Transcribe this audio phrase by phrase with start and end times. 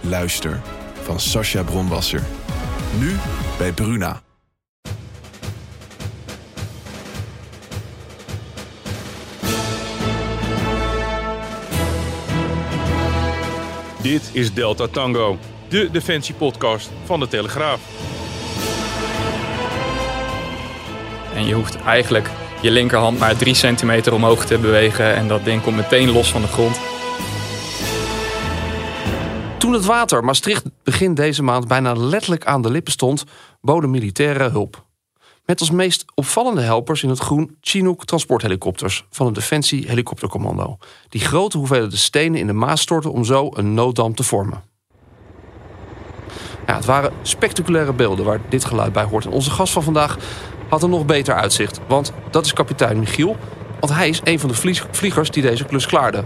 [0.00, 0.60] Luister
[1.02, 2.22] van Sascha Bronwasser.
[2.98, 3.16] Nu
[3.58, 4.22] bij Bruna.
[14.02, 15.38] Dit is Delta Tango,
[15.68, 17.80] de defensiepodcast van de Telegraaf.
[21.34, 22.30] En je hoeft eigenlijk
[22.60, 26.40] je linkerhand maar 3 centimeter omhoog te bewegen en dat ding komt meteen los van
[26.40, 26.80] de grond.
[29.68, 33.24] Toen het water Maastricht begin deze maand bijna letterlijk aan de lippen stond,
[33.60, 34.84] boden militairen hulp.
[35.44, 40.78] Met als meest opvallende helpers in het groen Chinook transporthelikopters van het Defensie Helikoptercommando.
[41.08, 44.62] Die grote hoeveelheden stenen in de Maas stortten om zo een nooddam te vormen.
[46.66, 49.24] Ja, het waren spectaculaire beelden waar dit geluid bij hoort.
[49.24, 50.16] En onze gast van vandaag
[50.68, 51.80] had een nog beter uitzicht.
[51.88, 53.36] Want dat is kapitein Michiel.
[53.80, 56.24] Want hij is een van de vliegers die deze klus klaarde.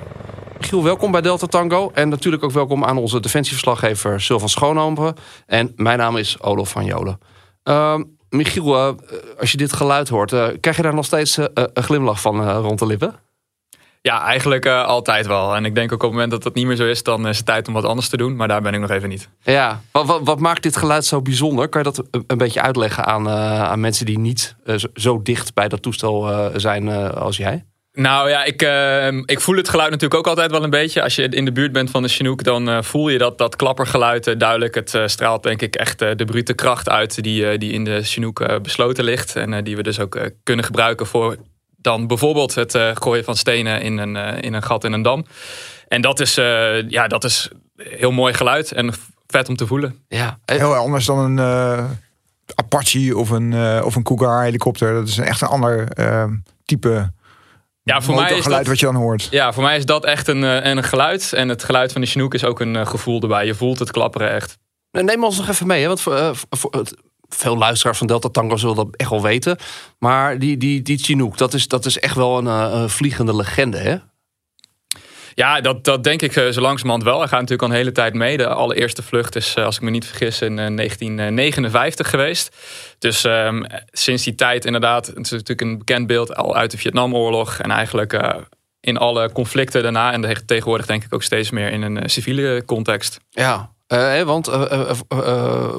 [0.63, 1.91] Michiel, welkom bij Delta Tango.
[1.95, 5.15] En natuurlijk ook welkom aan onze defensieverslaggever Sylvan Schoonhoven.
[5.47, 7.19] En mijn naam is Olof van Jolen.
[7.65, 8.93] Uh, Michiel, uh,
[9.39, 12.51] als je dit geluid hoort, uh, krijg je daar nog steeds uh, een glimlach van
[12.51, 13.15] rond de lippen?
[14.01, 15.55] Ja, eigenlijk altijd wel.
[15.57, 17.37] En ik denk ook op het moment dat dat niet meer zo is, dan is
[17.37, 18.37] het tijd om wat anders te doen.
[18.37, 19.29] Maar daar ben ik nog even niet.
[19.41, 21.69] Ja, wat, wat, wat maakt dit geluid zo bijzonder?
[21.69, 24.57] Kan je dat een, beetje uitleggen aan, aan mensen die niet
[24.95, 27.65] zo dicht bij dat toestel zijn als jij?
[27.95, 31.03] Nou ja, ik, uh, ik voel het geluid natuurlijk ook altijd wel een beetje.
[31.03, 33.57] Als je in de buurt bent van de Chinook, dan uh, voel je dat, dat
[33.57, 34.75] klappergeluid uh, duidelijk.
[34.75, 38.63] Het uh, straalt denk ik echt de brute kracht uit die, die in de Chinook
[38.63, 39.37] besloten ligt.
[39.37, 41.37] En die we dus ook kunnen gebruiken voor
[41.77, 45.27] dan bijvoorbeeld het gooien van stenen in een, in een gat in een dam.
[45.89, 46.35] En dat is,
[46.89, 48.93] ja, dat is heel mooi geluid en
[49.27, 50.05] vet om te voelen.
[50.09, 50.39] Ja.
[50.45, 51.89] Heel anders dan een
[52.55, 54.95] Apache of een, of een Cougar helikopter.
[54.95, 55.89] Dat is echt een ander
[56.65, 57.13] type
[57.83, 59.29] ja, voor mij is geluid wat je dan hoort.
[59.31, 61.33] Ja, voor mij is dat echt een, eh, een geluid.
[61.33, 63.47] En het geluid van de Chinook is ook een eh, gevoel erbij.
[63.47, 64.59] Je voelt het klapperen echt.
[64.91, 65.81] Neem ons nog even mee.
[65.81, 65.87] Hè?
[65.87, 66.85] Want voor, uh, voor,
[67.29, 69.57] veel luisteraars van Delta Tango zullen dat echt wel weten.
[69.99, 73.79] Maar die, die, die Chinook, dat is, dat is echt wel een, een vliegende legende,
[73.79, 73.97] hè?
[75.35, 77.19] Ja, dat, dat denk ik zo langzamerhand wel.
[77.19, 78.37] Hij gaat natuurlijk al een hele tijd mee.
[78.37, 82.57] De allereerste vlucht is, als ik me niet vergis, in 1959 geweest.
[82.99, 86.79] Dus um, sinds die tijd inderdaad, het is natuurlijk een bekend beeld al uit de
[86.79, 87.59] Vietnamoorlog.
[87.59, 88.35] En eigenlijk uh,
[88.81, 90.13] in alle conflicten daarna.
[90.13, 93.21] En tegenwoordig denk ik ook steeds meer in een uh, civiele context.
[93.31, 94.47] Ja, uh, want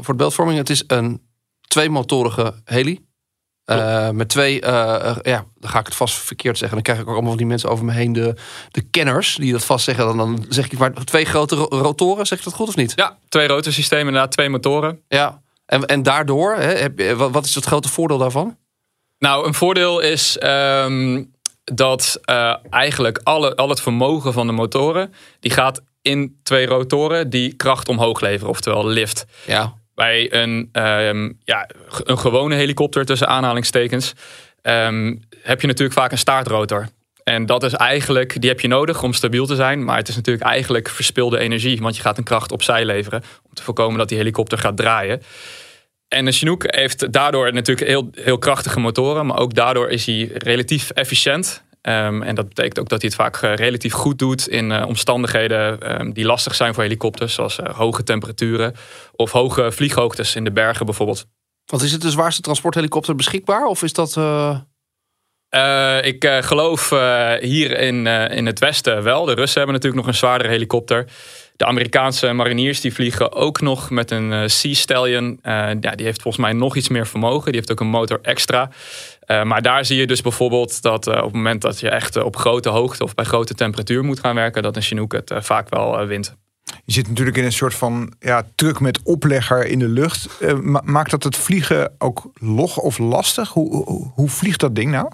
[0.02, 1.22] voor de beeldvorming, het is een
[1.68, 3.00] tweemotorige heli.
[4.12, 6.78] Met twee, ja, dan ga ik het vast verkeerd zeggen.
[6.78, 8.36] Dan krijg ik ook allemaal van die mensen over me heen, de,
[8.72, 10.06] de kenners, die dat vast zeggen.
[10.06, 12.94] Dan, dan zeg ik maar twee grote rotoren, zeg ik dat goed of niet?
[12.96, 15.02] Ja, twee rotorsystemen, inderdaad, twee motoren.
[15.08, 18.58] Ja, en, en daardoor, hè, heb, wat is het grote voordeel daarvan?
[19.18, 21.32] Nou, een voordeel is um,
[21.64, 22.20] dat
[22.70, 25.14] eigenlijk alle, al het vermogen van de motoren...
[25.40, 29.26] die gaat in twee rotoren die kracht omhoog leveren, oftewel lift.
[29.46, 29.74] Ja.
[29.96, 31.70] Bij een, um, ja,
[32.04, 34.14] een gewone helikopter tussen aanhalingstekens...
[34.66, 36.88] Um, heb je natuurlijk vaak een staartrotor.
[37.24, 39.84] En dat is eigenlijk, die heb je nodig om stabiel te zijn.
[39.84, 41.82] Maar het is natuurlijk eigenlijk verspilde energie.
[41.82, 43.24] Want je gaat een kracht opzij leveren.
[43.44, 45.22] Om te voorkomen dat die helikopter gaat draaien.
[46.08, 49.26] En de Chinook heeft daardoor natuurlijk heel, heel krachtige motoren.
[49.26, 51.64] Maar ook daardoor is hij relatief efficiënt.
[51.88, 54.84] Um, en dat betekent ook dat hij het vaak uh, relatief goed doet in uh,
[54.88, 57.34] omstandigheden um, die lastig zijn voor helikopters.
[57.34, 58.76] Zoals uh, hoge temperaturen
[59.16, 61.26] of hoge vlieghoogtes in de bergen bijvoorbeeld.
[61.66, 63.66] Want is het de zwaarste transporthelikopter beschikbaar?
[63.66, 64.10] Of is dat...
[66.06, 66.90] ik geloof
[67.40, 69.26] hier in, in het westen wel.
[69.26, 71.06] De Russen hebben natuurlijk nog een zwaardere helikopter.
[71.56, 75.40] De Amerikaanse mariniers die vliegen ook nog met een Sea Stallion.
[75.44, 77.46] Ja, die heeft volgens mij nog iets meer vermogen.
[77.46, 78.70] Die heeft ook een motor extra.
[79.34, 82.36] Uh, maar daar zie je dus bijvoorbeeld dat op het moment dat je echt op
[82.36, 86.06] grote hoogte of bij grote temperatuur moet gaan werken, dat een Chinook het vaak wel
[86.06, 86.36] wint.
[86.86, 90.28] Je zit natuurlijk in een soort van ja, truck met oplegger in de lucht.
[90.84, 93.50] maakt dat het vliegen ook log of lastig?
[93.50, 95.12] Hoe, hoe vliegt dat ding nou?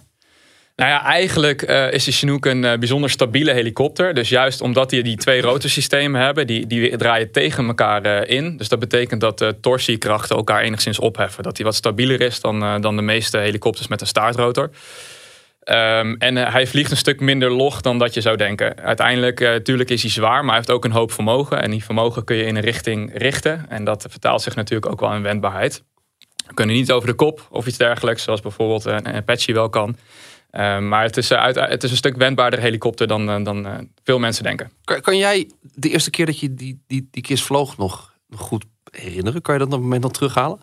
[0.79, 4.13] Nou ja, eigenlijk uh, is de Chinook een uh, bijzonder stabiele helikopter.
[4.13, 8.57] Dus juist omdat die die twee rotorsystemen hebben, die, die draaien tegen elkaar uh, in.
[8.57, 11.43] Dus dat betekent dat de torsiekrachten elkaar enigszins opheffen.
[11.43, 14.69] Dat die wat stabieler is dan, dan de meeste helikopters met een staartrotor.
[15.59, 18.77] Ehm, en hij vliegt een stuk minder log dan dat je zou denken.
[18.81, 21.61] Uiteindelijk, natuurlijk is hij zwaar, maar hij heeft ook een hoop vermogen.
[21.61, 23.65] En die vermogen kun je in een richting richten.
[23.69, 25.83] En dat vertaalt zich natuurlijk ook wel in wendbaarheid.
[26.47, 29.97] We kunnen niet over de kop of iets dergelijks, zoals bijvoorbeeld een Apache wel kan.
[30.51, 34.43] Ehm, maar het is, uit, het is een stuk wendbaarder helikopter dan, dan veel mensen
[34.43, 34.71] denken.
[34.83, 38.39] Kan, kan, jij de eerste keer dat je die, die, die kist vloog nog, nog
[38.39, 39.41] goed herinneren?
[39.41, 40.59] Kan je dat op moment dan terughalen?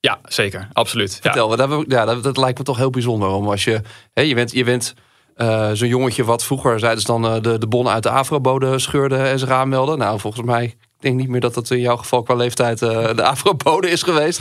[0.00, 0.68] Ja, zeker.
[0.72, 1.18] Absoluut.
[1.22, 1.56] Vertel, ja.
[1.56, 3.28] Dat, ja, dat, dat, lijkt me toch heel bijzonder.
[3.28, 3.80] Om als je,
[4.12, 4.94] hè, je bent, je bent
[5.36, 8.78] uh, zo'n jongetje wat vroeger zeiden ze dan uh, de, de bonnen uit de afrobode
[8.78, 9.98] scheurde en ze raammelden.
[9.98, 13.14] Nou, volgens mij, ik denk niet meer dat dat in jouw geval qua leeftijd uh,
[13.14, 14.40] de afrobode is geweest.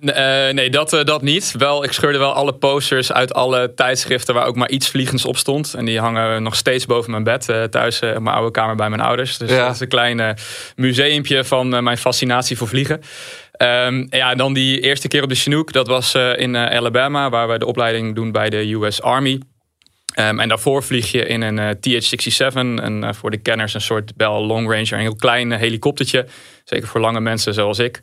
[0.00, 0.14] Uh,
[0.48, 1.54] nee, dat, uh, dat niet.
[1.58, 5.36] Wel, ik scheurde wel alle posters uit alle tijdschriften waar ook maar iets vliegens op
[5.36, 5.74] stond.
[5.74, 8.88] En die hangen nog steeds boven mijn bed uh, thuis in mijn oude kamer bij
[8.88, 9.38] mijn ouders.
[9.38, 10.36] Dus dat is een klein
[10.76, 13.00] museumpje van mijn fascinatie voor vliegen.
[13.86, 15.72] Um, ja, dan die eerste keer op de Chinook.
[15.72, 19.40] Dat was in Alabama, waar we de opleiding doen bij de US Army.
[20.18, 23.80] Um, en daarvoor vlieg je in een uh, TH-67, een, uh, voor de kenners een
[23.80, 26.26] soort Bell Long Ranger, een heel klein helikoptertje.
[26.70, 28.00] Zeker voor lange mensen zoals ik.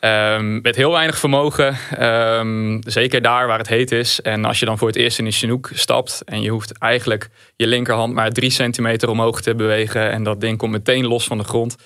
[0.00, 4.20] Um, met heel weinig vermogen, um, zeker daar waar het heet is.
[4.20, 7.28] En als je dan voor het eerst in een Chinook stapt en je hoeft eigenlijk
[7.56, 11.38] je linkerhand maar drie centimeter omhoog te bewegen en dat ding komt meteen los van
[11.38, 11.76] de grond.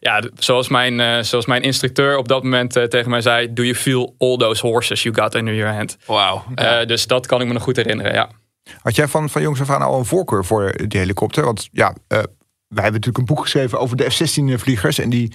[0.00, 4.14] Ja, zoals mijn, zoals mijn instructeur op dat moment tegen mij zei, do you feel
[4.18, 5.96] all those horses you got under your hand?
[6.06, 6.44] Wauw.
[6.86, 8.30] dus dat kan ik me nog goed herinneren, ja.
[8.82, 11.44] Had jij van, van jongs af aan al een voorkeur voor die helikopter?
[11.44, 12.18] Want ja, uh,
[12.74, 14.98] wij hebben natuurlijk een boek geschreven over de F-16-vliegers.
[14.98, 15.32] En die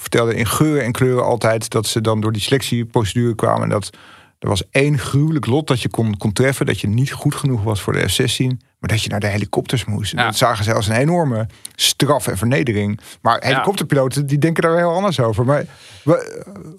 [0.00, 3.62] vertelden in geuren en kleuren altijd dat ze dan door die selectieprocedure kwamen.
[3.62, 3.90] En dat
[4.38, 6.66] er was één gruwelijk lot dat je kon, kon treffen.
[6.66, 8.46] Dat je niet goed genoeg was voor de F-16.
[8.78, 10.12] Maar dat je naar de helikopters moest.
[10.12, 10.24] Ja.
[10.24, 13.00] Dat zagen ze als een enorme straf en vernedering.
[13.20, 15.44] Maar helikopterpiloten die denken daar heel anders over.
[15.44, 15.64] Maar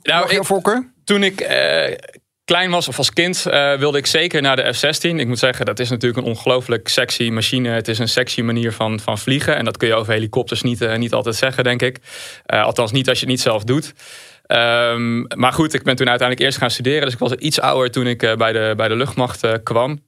[0.02, 0.92] nou, ik, voorkeur?
[1.04, 1.98] Toen ik uh,
[2.50, 5.00] klein was of als kind uh, wilde ik zeker naar de F-16.
[5.02, 7.70] Ik moet zeggen, dat is natuurlijk een ongelooflijk sexy machine.
[7.70, 9.56] Het is een sexy manier van, van vliegen.
[9.56, 11.98] En dat kun je over helikopters niet, uh, niet altijd zeggen, denk ik.
[12.54, 13.94] Uh, althans niet als je het niet zelf doet.
[14.48, 17.02] Um, maar goed, ik ben toen uiteindelijk eerst gaan studeren.
[17.02, 20.00] Dus ik was iets ouder toen ik bij, de, bij de luchtmacht kwam.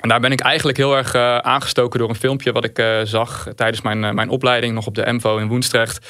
[0.00, 1.14] En daar ben ik eigenlijk heel erg
[1.44, 5.36] aangestoken door een filmpje wat ik zag tijdens mijn, mijn opleiding nog op de MVO
[5.36, 6.06] in Woensdrecht.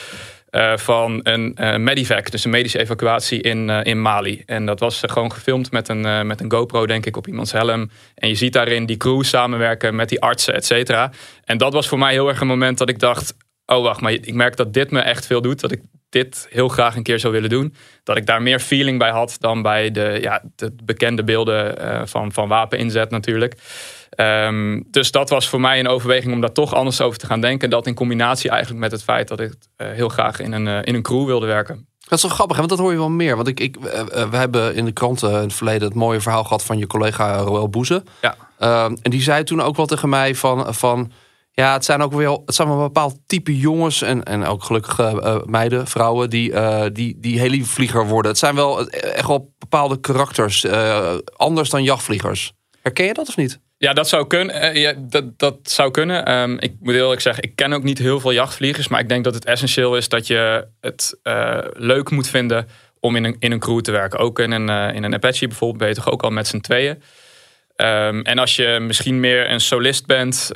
[0.54, 4.42] Uh, van een uh, dus een medische evacuatie in, uh, in Mali.
[4.46, 7.90] En dat was gewoon gefilmd met een, met een GoPro, denk ik, op iemands helm.
[8.14, 11.10] En je ziet daarin die crew samenwerken met die artsen, et cetera.
[11.44, 13.34] En dat was voor mij heel erg een moment dat ik dacht...
[13.66, 15.60] oh, wacht, maar ik merk dat dit me echt veel doet.
[15.60, 17.74] Dat ik dit heel graag een keer zou willen doen.
[18.02, 22.32] Dat ik daar meer feeling bij had dan bij de, ja, de bekende beelden van,
[22.32, 23.54] van wapeninzet natuurlijk.
[24.16, 27.40] Um, dus dat was voor mij een overweging om daar toch anders over te gaan
[27.40, 27.70] denken.
[27.70, 30.78] Dat in combinatie eigenlijk met het feit dat ik uh, heel graag in een, uh,
[30.82, 31.87] in een crew wilde werken.
[31.99, 32.62] Dat is wel grappig, hè?
[32.62, 33.37] want dat hoor je wel meer.
[33.37, 36.44] Want ik, ik, uh, we hebben in de kranten in het verleden het mooie verhaal
[36.44, 38.02] gehad van je collega Roel Boeze.
[38.20, 38.37] Ja.
[38.58, 41.12] Ehm, en die zei toen ook wel tegen mij van, van
[41.50, 44.64] ja, het zijn ook wel, het zijn wel een bepaald type jongens en, en ook
[44.64, 46.52] gelukkige meiden, vrouwen, die,
[46.93, 48.31] die, die helivlieger worden.
[48.31, 50.67] Het zijn wel echt wel bepaalde karakters,
[51.37, 52.52] anders dan jachtvliegers.
[52.82, 53.60] Herken je dat of niet?
[53.84, 54.54] Ja, dat zou kunnen.
[54.54, 56.32] Eh, ja, dat, dat zou kunnen.
[56.32, 58.88] Um, ik moet eerlijk zeggen, ik ken ook niet heel veel jachtvliegers.
[58.88, 62.69] Maar ik denk dat het essentieel is dat je het uh, leuk moet vinden
[63.00, 64.19] om in een, in een crew te werken.
[64.19, 67.02] Ook in een, uh, in een Apache bijvoorbeeld ben toch ook al met z'n tweeën.
[67.76, 70.50] Um, en als je misschien meer een solist bent,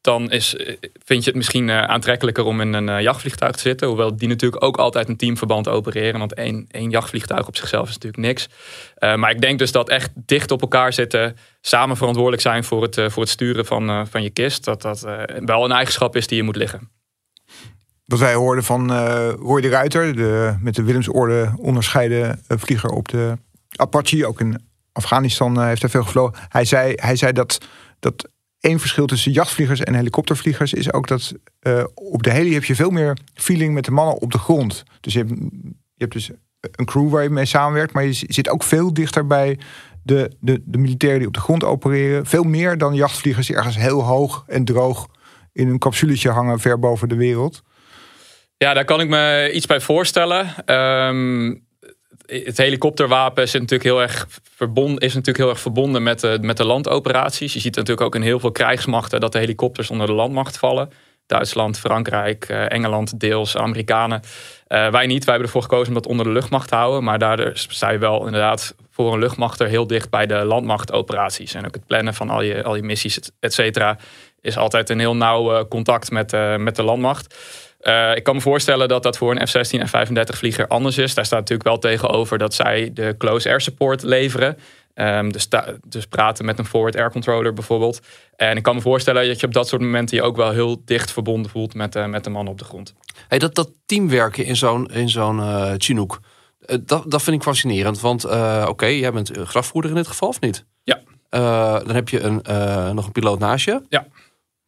[0.00, 0.56] dan is,
[1.04, 3.88] vind je het misschien uh, aantrekkelijker om in een uh, jachtvliegtuig te zitten.
[3.88, 6.18] Hoewel die natuurlijk ook altijd een teamverband opereren.
[6.18, 8.48] Want één, één jachtvliegtuig op zichzelf is natuurlijk niks.
[8.98, 12.82] Uh, maar ik denk dus dat echt dicht op elkaar zitten, samen verantwoordelijk zijn voor
[12.82, 14.64] het, voor het sturen van, van je kist.
[14.64, 15.00] Dat dat
[15.44, 16.90] wel een eigenschap is die je moet liggen.
[18.04, 18.92] Wat wij hoorden van
[19.30, 23.38] Roy de Ruiter, de met de Willemsorde onderscheiden vlieger op de
[23.76, 26.38] Apache, ook in Afghanistan heeft hij veel gevlogen.
[26.48, 27.58] Hij zei, hij zei dat,
[27.98, 28.28] dat
[28.60, 32.74] Eén verschil tussen jachtvliegers en helikoptervliegers is ook dat uh, op de heli heb je
[32.74, 34.82] veel meer feeling met de mannen op de grond.
[35.00, 35.30] Dus je hebt,
[35.94, 39.26] je hebt dus een crew waar je mee samenwerkt, maar je zit ook veel dichter
[39.26, 39.58] bij
[40.02, 42.26] de, de, de militairen die op de grond opereren.
[42.26, 45.08] Veel meer dan jachtvliegers die ergens heel hoog en droog
[45.52, 47.62] in een capsuletje hangen ver boven de wereld.
[48.56, 50.74] Ja, daar kan ik me iets bij voorstellen.
[50.74, 51.66] Um,
[52.28, 56.56] het helikopterwapen zit natuurlijk heel erg verbonden, is natuurlijk heel erg verbonden met de, met
[56.56, 57.52] de landoperaties.
[57.52, 60.90] Je ziet natuurlijk ook in heel veel krijgsmachten dat de helikopters onder de landmacht vallen.
[61.26, 64.20] Duitsland, Frankrijk, eh, Engeland, deels Amerikanen.
[64.68, 65.24] Uh, wij niet.
[65.24, 67.04] Wij hebben ervoor gekozen om dat onder de luchtmacht te houden.
[67.04, 71.54] Maar daardoor sta je wel inderdaad voor een luchtmacht er heel dicht bij de landmachtoperaties.
[71.54, 73.98] En ook het plannen van al je, al je missies, et cetera,
[74.40, 77.34] is altijd een heel nauw eh, contact met, met de landmacht.
[77.80, 81.14] Uh, ik kan me voorstellen dat dat voor een F-16 en F-35 vlieger anders is.
[81.14, 84.56] Daar staat natuurlijk wel tegenover dat zij de close air support leveren.
[84.94, 85.48] Ehm, dus,
[85.86, 88.00] dus praten met een forward air controller bijvoorbeeld.
[88.36, 90.82] En ik kan me voorstellen dat je op dat soort momenten je ook wel heel
[90.84, 92.94] dicht verbonden voelt met, eh, met de man op de grond.
[93.28, 94.56] Hey, dat, dat teamwerken in
[95.08, 96.20] zo'n eh, Chinook,
[96.66, 98.00] eh, dat, dat vind ik fascinerend.
[98.00, 100.64] Want eh, oké, jij bent eh, grafvoerder in dit geval, of niet?
[100.82, 101.00] Ja.
[101.28, 103.82] Eh, dan heb je een, eh, nog een piloot naast je.
[103.88, 104.06] Ja.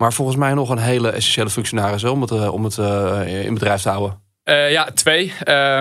[0.00, 3.54] Maar volgens mij nog een hele essentiële functionaris om het, eh, om het eh, in
[3.54, 4.20] bedrijf te houden.
[4.42, 5.32] Eh, ja, twee.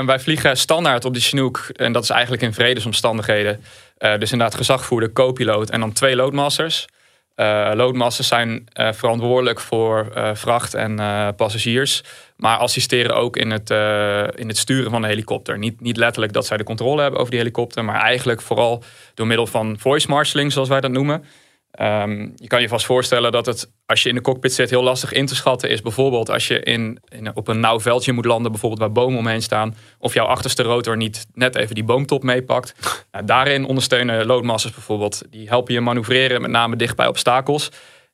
[0.06, 1.70] Wij vliegen standaard op die Chinook.
[1.76, 3.64] En dat is eigenlijk in vredesomstandigheden.
[3.98, 6.88] Dus inderdaad gezagvoerder, co-piloot en dan twee loadmasters.
[7.74, 10.96] Loadmasters zijn verantwoordelijk voor vracht en
[11.36, 12.04] passagiers.
[12.36, 13.70] Maar assisteren ook in het,
[14.36, 15.58] in het sturen van de helikopter.
[15.58, 17.86] Niet, niet letterlijk dat zij de controle hebben over die helikopter.
[17.86, 18.84] Maar eigenlijk vooral
[19.14, 21.24] door middel van voice marshalling, zoals wij dat noemen.
[21.80, 24.84] Ehm, je kan je vast voorstellen dat het, als je in de cockpit zit, heel
[24.84, 25.82] lastig in te schatten is.
[25.82, 29.42] Bijvoorbeeld als je in, in, op een nauw veldje moet landen, bijvoorbeeld waar bomen omheen
[29.42, 29.76] staan.
[30.00, 32.74] Of jouw achterste rotor niet net even die boomtop meepakt.
[33.12, 35.22] Nou, daarin ondersteunen loadmasters bijvoorbeeld.
[35.30, 37.72] Die helpen je manoeuvreren, met name dicht bij obstakels.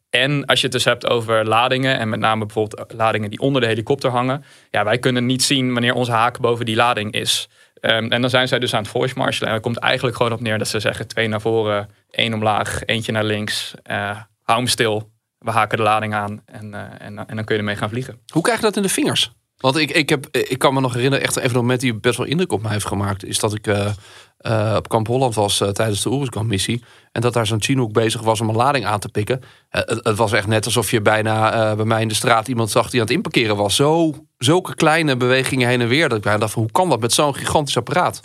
[0.09, 3.61] En als je het dus hebt over ladingen, en met name bijvoorbeeld ladingen die onder
[3.61, 4.43] de helikopter hangen.
[4.71, 7.49] Ja, wij kunnen niet zien wanneer onze haak boven die lading is.
[7.85, 9.47] Ehm, en dan zijn zij dus aan het voice marshalen.
[9.47, 12.85] En het komt eigenlijk gewoon op neer dat ze zeggen: twee naar voren, één omlaag,
[12.85, 13.73] eentje naar links.
[13.83, 15.11] Eh, hou hem stil.
[15.37, 18.19] We haken de lading aan en, eh, en, en dan kun je ermee gaan vliegen.
[18.33, 19.31] Hoe krijg je dat in de vingers?
[19.57, 22.17] Want ik, ik, heb, ik kan me nog herinneren, echt even een moment die best
[22.17, 23.25] wel indruk op mij heeft gemaakt.
[23.25, 26.83] Is dat ik eh, op Kamp Holland was tijdens de Oeruzkan missie.
[27.11, 29.41] En dat daar zo'n Chinook bezig was om een lading aan te pikken.
[29.69, 32.89] Het, het was echt net alsof je bijna bij mij in de straat iemand zag
[32.89, 33.75] die aan het inparkeren was.
[33.75, 34.13] Zo,
[34.45, 36.09] zulke kleine bewegingen heen en weer.
[36.09, 38.19] Dat ik bijna dacht hoe kan dat met zo'n gigantisch apparaat?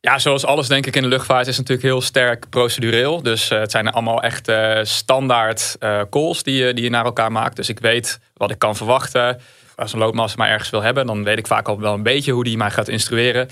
[0.00, 3.22] Ja, zoals alles denk ik in de luchtvaart is natuurlijk heel sterk procedureel.
[3.22, 7.04] Dus eh, het zijn allemaal echt eh, standaard eh, calls die je, die je naar
[7.04, 7.56] elkaar maakt.
[7.56, 9.40] Dus ik weet wat ik kan verwachten.
[9.76, 12.32] Als een loadmaster mij ergens wil hebben, dan weet ik vaak al wel een beetje
[12.32, 13.48] hoe die mij gaat instrueren.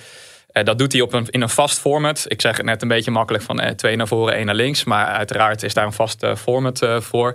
[0.53, 2.25] Dat doet hij op een, in een vast format.
[2.29, 4.85] Ik zeg het net een beetje makkelijk van twee naar voren, één naar links.
[4.85, 7.35] Maar uiteraard is daar een vast format voor.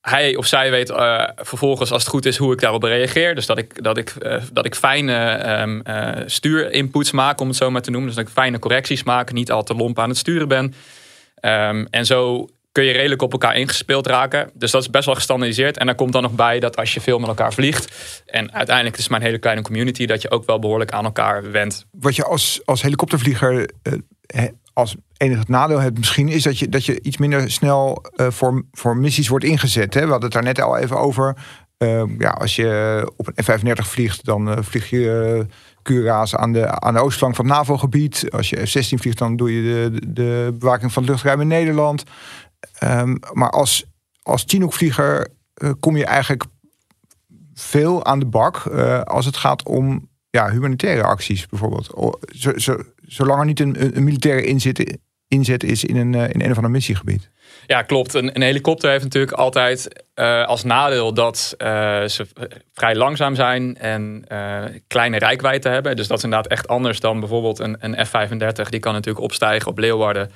[0.00, 3.34] Hij of zij weet eh, vervolgens, als het goed is, hoe ik daarop reageer.
[3.34, 7.56] Dus dat ik, dat ik, eh, dat ik fijne ehm, eh, stuurinputs maak, om het
[7.56, 8.08] zo maar te noemen.
[8.08, 10.74] Dus dat ik fijne correcties maak, niet al te lomp aan het sturen ben.
[11.34, 14.50] Ehm, en zo kun je redelijk op elkaar ingespeeld raken.
[14.54, 15.78] Dus dat is best wel gestandardiseerd.
[15.78, 18.22] En daar komt dan nog bij dat als je veel met elkaar vliegt...
[18.26, 20.06] en uiteindelijk het is een hele kleine community...
[20.06, 21.86] dat je ook wel behoorlijk aan elkaar wendt.
[21.90, 23.70] Wat je als, als helikoptervlieger
[24.26, 26.28] he- als enig nadeel hebt misschien...
[26.28, 29.94] is dat je, dat je iets minder snel eh, voor, voor missies wordt ingezet.
[29.94, 30.00] Hè?
[30.00, 31.36] We hadden het daar net al even over.
[31.76, 36.52] Eh, ja, als je op een F-35 vliegt, dan eh, vlieg je uh, Cura's aan
[36.52, 38.30] de, aan de oostflank van het NAVO-gebied.
[38.30, 42.04] Als je F-16 vliegt, dan doe je de, de, bewaking van het luchtruim in Nederland.
[42.78, 43.84] Ehm, maar als,
[44.22, 46.44] als Chinook-vlieger eh, kom je eigenlijk
[47.54, 51.94] veel aan de bak eh, als het gaat om ja, humanitaire acties bijvoorbeeld.
[53.12, 54.98] Zolang er niet een, militaire inzet,
[55.28, 57.30] inzet is in een, eh, in een of ander missiegebied.
[57.66, 58.14] Ja, klopt.
[58.14, 62.26] Een, helikopter heeft natuurlijk altijd eh, als nadeel dat eh, ze
[62.72, 65.96] vrij langzaam zijn en eh, kleine rijkwijde hebben.
[65.96, 68.68] Dus dat is inderdaad echt anders dan bijvoorbeeld een, een F-35.
[68.68, 70.30] Die kan natuurlijk opstijgen op Leeuwarden.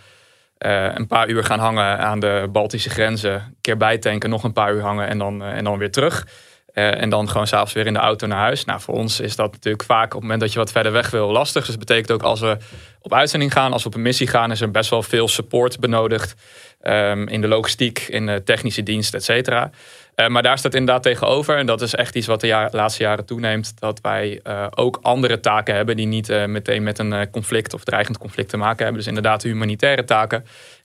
[0.59, 3.33] een paar uur gaan hangen aan de Baltische grenzen.
[3.33, 6.27] Een keer bijtanken, nog een paar uur hangen en dan, en dan weer terug.
[6.75, 8.65] Eh, en dan gewoon s'avonds weer in de auto naar huis.
[8.65, 11.11] Nou, voor ons is dat natuurlijk vaak op het moment dat je wat verder weg
[11.11, 11.67] wil lastig.
[11.67, 12.57] Dus dat betekent ook als we
[13.01, 15.81] op uitzending gaan, als we op een missie gaan, is er best wel veel support
[15.81, 16.35] benodigd.
[16.81, 19.71] Ehm, in de logistiek, in de technische dienst, et cetera.
[20.15, 23.25] Eh, maar daar staat inderdaad tegenover, en dat is echt iets wat de laatste jaren
[23.25, 27.85] toeneemt, dat wij eh, ook andere taken hebben die niet meteen met een conflict of
[27.85, 28.97] dreigend conflict te maken hebben.
[28.97, 30.45] Dus inderdaad de humanitaire taken.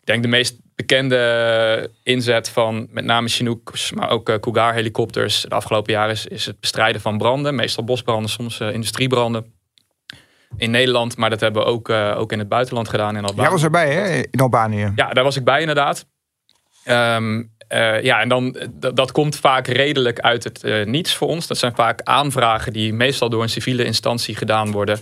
[0.10, 5.42] Ik denk de meest bekende inzet van met name Chinooks, maar ook eh, Cougar helikopters
[5.42, 7.56] de afgelopen jaren is, is het bestrijden van branden.
[7.56, 9.54] Meestal bosbranden, soms eh, industriebranden.
[10.58, 13.16] In Nederland, maar dat hebben we ook, eh, ook in het buitenland gedaan.
[13.16, 13.42] In Albanië.
[13.42, 14.92] Jij was erbij hè, in Albanië.
[14.96, 16.06] Ja, daar was ik bij inderdaad.
[16.84, 18.58] Ehm, eh, ja, en dan,
[18.94, 21.48] dat, komt vaak redelijk uit het niets voor ons.
[21.48, 25.00] Dat zijn vaak aanvragen die meestal door een civiele instantie gedaan worden.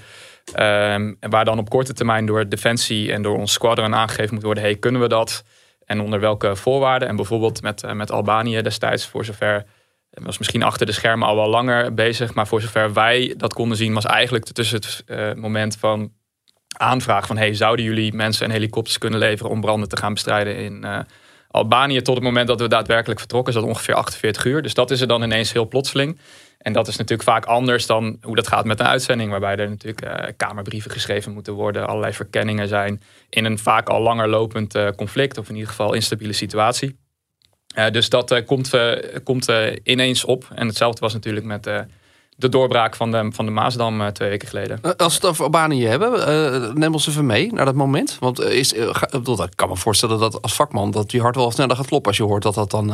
[0.54, 4.64] En waar dan op korte termijn door Defensie en door ons squadron aangegeven moet worden:
[4.64, 5.44] hey, kunnen we dat?
[5.88, 7.08] En onder welke voorwaarden?
[7.08, 9.66] En bijvoorbeeld met, eh, met Albanië destijds, voor zover.
[10.10, 12.34] Het was misschien achter de schermen al wel langer bezig.
[12.34, 16.12] Maar voor zover wij dat konden zien, was eigenlijk tussen het eh, moment van
[16.78, 20.56] aanvraag van: hey, zouden jullie mensen en helikopters kunnen leveren om branden te gaan bestrijden
[20.56, 21.00] in eh,
[21.48, 22.02] Albanië?
[22.02, 24.62] Tot het moment dat we daadwerkelijk vertrokken, is dat ongeveer 48 uur.
[24.62, 26.20] Dus dat is er dan ineens heel plotseling.
[26.68, 29.70] En dat is natuurlijk vaak anders dan hoe dat gaat met een uitzending, waarbij er
[29.70, 34.76] natuurlijk eh, kamerbrieven geschreven moeten worden, allerlei verkenningen zijn in een vaak al langer lopend
[34.76, 36.98] eh, conflict, of in ieder geval instabiele situatie.
[37.76, 38.70] Eh, dus dat komt,
[39.24, 39.52] komt
[39.84, 40.48] ineens op.
[40.56, 41.64] En hetzelfde was natuurlijk met,
[42.36, 44.82] de doorbraak van de, van de Maasdam twee weken geleden.
[44.82, 48.18] Als we het over Albanië hebben, neem ons even mee naar dat moment.
[48.20, 51.88] Want is, ik kan me voorstellen dat als vakman dat je hart wel sneller gaat
[51.88, 52.94] kloppen als je hoort dat dat dan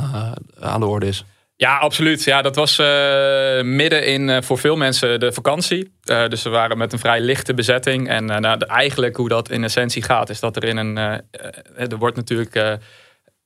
[0.60, 1.25] aan de orde is.
[1.55, 2.24] Ja, absoluut.
[2.24, 2.77] Ja, dat was
[3.63, 5.93] midden in voor veel mensen de vakantie.
[6.03, 8.10] dus we waren met een vrij lichte bezetting.
[8.10, 10.98] En nou, eigenlijk hoe dat in essentie gaat, is dat er in een.
[11.77, 12.79] er wordt natuurlijk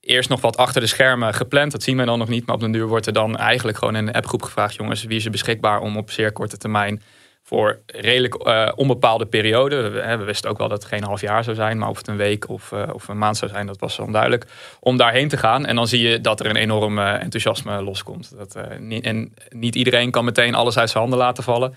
[0.07, 1.71] eerst nog wat achter de schermen gepland.
[1.71, 2.45] Dat zien we dan nog niet.
[2.45, 5.17] Maar op den duur wordt er dan eigenlijk gewoon in een appgroep gevraagd: jongens, wie
[5.17, 7.01] is er beschikbaar om op zeer korte termijn
[7.47, 9.89] voor redelijk uh, onbepaalde periode.
[9.89, 12.07] We, we, wisten ook wel dat het geen half jaar zou zijn, maar of het
[12.07, 14.45] een week of, uh, of een maand zou zijn, dat was onduidelijk.
[14.79, 15.65] Om daarheen te gaan.
[15.65, 18.37] En dan zie je dat er een enorm uh, enthousiasme loskomt.
[18.37, 18.55] Dat,
[19.01, 21.75] en niet iedereen kan meteen alles uit zijn handen laten vallen.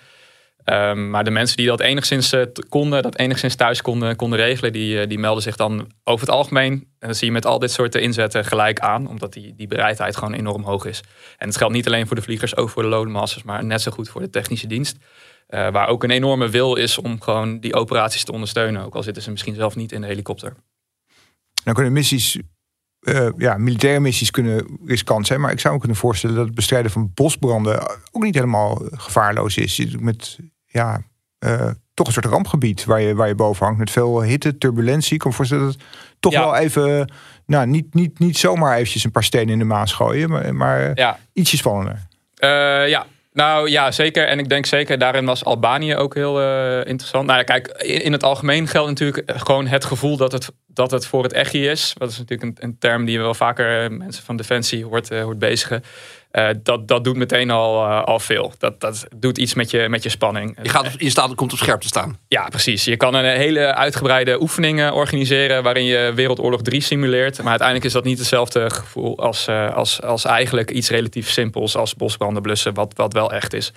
[0.65, 2.35] Um, maar de mensen die dat enigszins
[2.69, 6.73] konden, dat enigszins thuis konden, konden regelen, die, die melden zich dan over het algemeen,
[6.99, 9.09] en dat zie je met al dit soort inzetten, gelijk aan.
[9.09, 11.01] Omdat die, die bereidheid gewoon enorm hoog is.
[11.39, 13.91] En het geldt niet alleen voor de vliegers, ook voor de loadmasters, maar net zo
[13.91, 14.97] goed voor de technische dienst.
[15.51, 18.85] Uh, waar ook een enorme wil is om gewoon die operaties te ondersteunen.
[18.85, 20.55] Ook al zitten ze misschien zelf niet in de helikopter.
[21.65, 22.39] Nou kunnen missies
[23.37, 25.41] ja, militaire missies kunnen riskant zijn.
[25.41, 29.57] Maar ik zou me kunnen voorstellen dat het bestrijden van bosbranden ook niet helemaal gevaarloos
[29.57, 29.87] is.
[29.99, 31.03] Met ja,
[31.45, 33.79] uh, toch een soort rampgebied waar je, waar je boven hangt.
[33.79, 35.13] Met veel hitte, turbulentie.
[35.13, 35.83] Ik kan me voorstellen dat het
[36.21, 37.13] toch wel even,
[37.47, 40.91] nou, niet, niet, niet zomaar eventjes een paar stenen in de maas gooien, maar, maar
[40.95, 41.19] ja.
[41.33, 42.09] ietsje spannender.
[42.89, 44.27] Ja, nou ja, zeker.
[44.27, 47.27] En ik denk zeker, daarin was Albanië ook heel uh, interessant.
[47.27, 51.07] Nou ja, kijk, in, het algemeen geldt natuurlijk gewoon het gevoel dat het, dat het
[51.07, 51.95] voor het echi is.
[51.99, 55.83] Dat is natuurlijk een, een term die wel vaker mensen van Defensie hoort, hoort bezigen.
[56.33, 58.53] Uh, dat, dat doet meteen al, uh, al veel.
[58.59, 60.59] Dat, dat doet iets met je, met je spanning.
[60.63, 62.19] Je, gaat je staat, komt op scherp te staan.
[62.29, 62.85] Ja, precies.
[62.85, 67.39] Je kan een hele uitgebreide oefening organiseren waarin je Wereldoorlog 3 simuleert.
[67.39, 71.77] Maar uiteindelijk is dat niet hetzelfde gevoel als, uh, als, als eigenlijk iets relatief simpels
[71.77, 73.73] als bosbranden blussen, wat, wat wel echt is.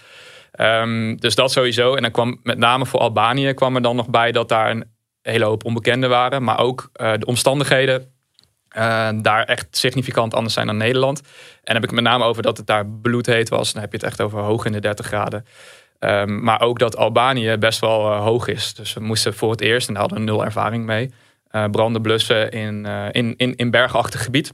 [0.60, 1.96] Um, dus dat sowieso.
[1.96, 4.86] En dan kwam met name voor Albanië kwam er dan nog bij dat daar een
[5.22, 6.44] hele hoop onbekenden waren.
[6.44, 8.13] Maar ook de omstandigheden
[8.78, 11.20] uh, daar echt significant anders zijn dan Nederland.
[11.20, 11.26] En
[11.64, 13.74] dan heb ik met name over dat het daar bloedheet was.
[13.74, 15.46] Dan heb je het echt over hoog in de 30 graden.
[16.00, 18.74] Um, maar ook dat Albanië best wel uh, hoog is.
[18.74, 21.14] Dus we moesten voor het eerst, en daar hadden we nul ervaring mee,
[21.52, 24.54] uh, branden blussen in, in, in, in bergachtig gebied.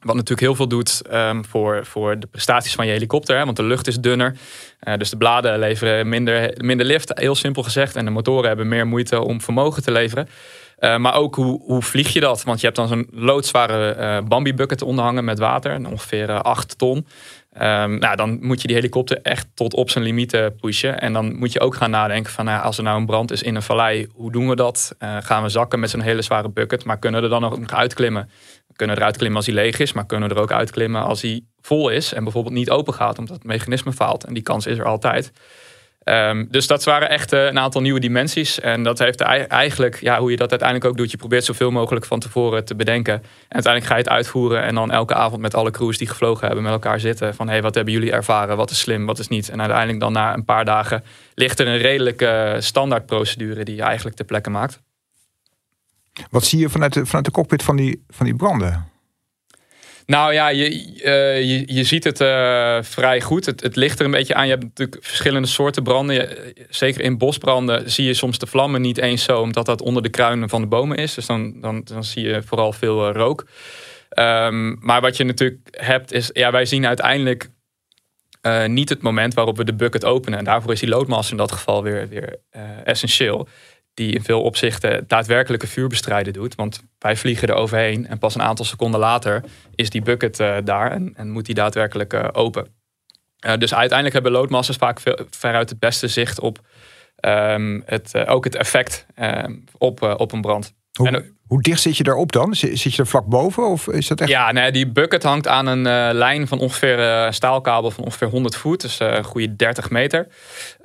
[0.00, 3.44] Wat natuurlijk heel veel doet um, voor, voor de prestaties van je helikopter.
[3.44, 4.36] Want de lucht is dunner.
[4.96, 7.96] dus de bladen leveren minder, minder lift, heel simpel gezegd.
[7.96, 10.28] En de motoren hebben meer moeite om vermogen te leveren.
[10.78, 12.42] Uh, maar ook hoe, hoe vlieg je dat?
[12.42, 16.78] Want je hebt dan zo'n loodzware uh, Bambi bucket onderhangen met water, ongeveer uh, 8
[16.78, 17.06] ton.
[17.62, 21.00] Um, nou, dan moet je die helikopter echt tot op zijn limieten pushen.
[21.00, 23.42] En dan moet je ook gaan nadenken van nou, als er nou een brand is
[23.42, 24.94] in een vallei, hoe doen we dat?
[24.98, 28.30] Gaan we zakken met zo'n hele zware bucket, maar kunnen we er dan nog uitklimmen?
[28.66, 31.22] We kunnen eruit klimmen als hij leeg is, maar kunnen we er ook uitklimmen als
[31.22, 34.24] hij vol is en bijvoorbeeld niet open gaat omdat het mechanisme faalt.
[34.24, 35.32] En die kans is er altijd.
[36.10, 38.60] Um, dus dat waren echt uh, een aantal nieuwe dimensies.
[38.60, 42.04] En dat heeft eigenlijk, ja, hoe je dat uiteindelijk ook doet, je probeert zoveel mogelijk
[42.04, 43.14] van tevoren te bedenken.
[43.14, 46.46] En uiteindelijk ga je het uitvoeren en dan elke avond met alle crews die gevlogen
[46.46, 47.34] hebben met elkaar zitten.
[47.34, 48.56] Van hey, wat hebben jullie ervaren?
[48.56, 49.48] Wat is slim, wat is niet?
[49.48, 54.16] En uiteindelijk dan na een paar dagen ligt er een redelijke standaardprocedure die je eigenlijk
[54.16, 54.80] ter plekke maakt.
[56.30, 58.95] Wat zie je vanuit de, vanuit de cockpit van die, van die branden?
[60.06, 60.70] Nou ja, je,
[61.04, 63.46] uh, je, je ziet het uh, vrij goed.
[63.46, 64.44] Het, het, ligt er een beetje aan.
[64.44, 66.28] Je hebt natuurlijk verschillende soorten branden.
[66.68, 70.08] Zeker in bosbranden zie je soms de vlammen niet eens zo, omdat dat onder de
[70.08, 71.14] kruinen van de bomen is.
[71.14, 73.46] Dus dan, dan, dan zie je vooral veel uh, rook.
[74.18, 77.48] Um, maar wat je natuurlijk hebt, is ja, wij zien uiteindelijk
[78.66, 80.38] niet het moment waarop we de bucket openen.
[80.38, 82.36] En daarvoor is die loodmast in dat geval weer, weer
[82.84, 83.48] essentieel
[83.96, 86.54] die in veel opzichten daadwerkelijke vuurbestrijden doet.
[86.54, 90.56] Want wij vliegen er overheen en pas een aantal seconden later is die bucket uh,
[90.64, 92.66] daar en, moet die daadwerkelijk uh, open.
[93.46, 96.58] Uh, dus uiteindelijk hebben loodmasters vaak veel, veruit het beste zicht op
[97.20, 100.74] um, het, ook het effect um, op, op een brand.
[100.96, 102.54] Hoe, en, hoe dicht zit je daarop dan?
[102.54, 103.66] Zit je er vlak boven?
[103.68, 104.30] Of is dat echt...
[104.30, 108.28] Ja, nee, die bucket hangt aan een uh, lijn van ongeveer uh, staalkabel van ongeveer
[108.28, 108.80] 100 voet.
[108.80, 110.28] Dus uh, een goede 30 meter.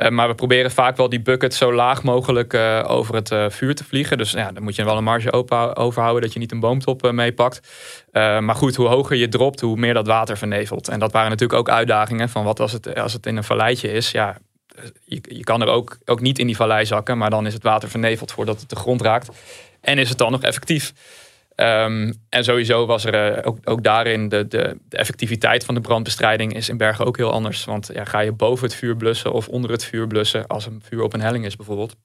[0.10, 2.54] maar we proberen vaak wel die bucket zo laag mogelijk
[2.88, 4.17] over het vuur te vliegen.
[4.17, 5.32] Dus ja, dan moet je wel een marge
[5.76, 7.67] overhouden dat je niet een boomtop meepakt.
[8.13, 10.88] maar goed, hoe hoger je dropt, hoe meer dat water vernevelt.
[10.88, 13.91] En dat waren natuurlijk ook uitdagingen van wat als het, als het in een valleitje
[13.91, 14.12] is.
[14.12, 14.38] Ja,
[15.06, 17.63] je, je kan er ook, ook niet in die vallei zakken, maar dan is het
[17.63, 19.30] water verneveld voordat het de grond raakt.
[19.82, 20.94] En is het dan nog effectief?
[21.56, 25.82] Um, en sowieso was er uh, ook, ook, daarin de, de, de, effectiviteit van de
[25.82, 27.65] brandbestrijding is in Bergen ook heel anders.
[27.65, 30.82] Want ja, ga je boven het vuur blussen of onder het vuur blussen, als een
[30.84, 31.96] vuur op een helling is bijvoorbeeld.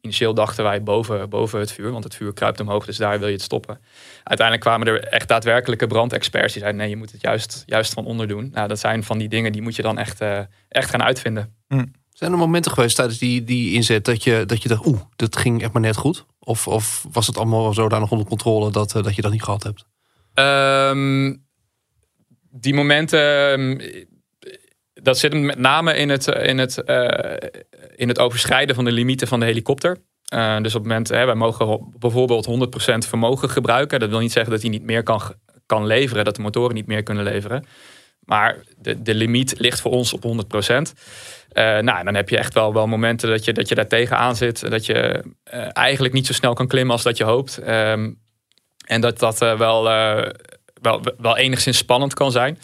[0.00, 3.28] initieel dachten wij boven, boven het vuur, want het vuur kruipt omhoog, dus daar wil
[3.28, 3.80] je het stoppen.
[4.22, 8.04] Uiteindelijk kwamen er echt daadwerkelijke brandexperts die zeiden: nee, je moet het juist, juist van
[8.04, 8.50] onder doen.
[8.52, 11.54] Nou, dat zijn van die dingen die moet je dan echt, uh, echt gaan uitvinden.
[12.16, 15.36] Zijn er momenten geweest tijdens die, die inzet dat je, dat je dacht, oeh, dat
[15.36, 16.26] ging echt maar net goed?
[16.38, 19.84] Of, of was het allemaal zodanig onder controle dat, dat je dat niet gehad hebt?
[20.94, 21.44] Um,
[22.50, 23.78] die momenten, ehm,
[24.92, 27.36] dat zit met name in het, in, het, uh,
[27.96, 29.96] in het overschrijden van de limieten van de helikopter.
[30.62, 34.00] Dus op het moment, hè, wij mogen bijvoorbeeld 100% vermogen gebruiken.
[34.00, 35.20] Dat wil niet zeggen dat hij niet meer kan,
[35.66, 37.64] kan leveren, dat de motoren niet meer kunnen leveren.
[38.26, 40.26] Maar de, de limiet ligt voor ons op 100%.
[40.28, 44.36] Uh, nou, dan heb je echt wel, wel momenten dat je, dat je daar tegenaan
[44.36, 44.70] zit.
[44.70, 47.68] Dat je uh, eigenlijk niet zo snel kan klimmen als dat je hoopt.
[47.68, 48.20] Um,
[48.86, 49.88] en dat dat uh, wel
[50.80, 52.58] wel, wel enigszins spannend kan zijn.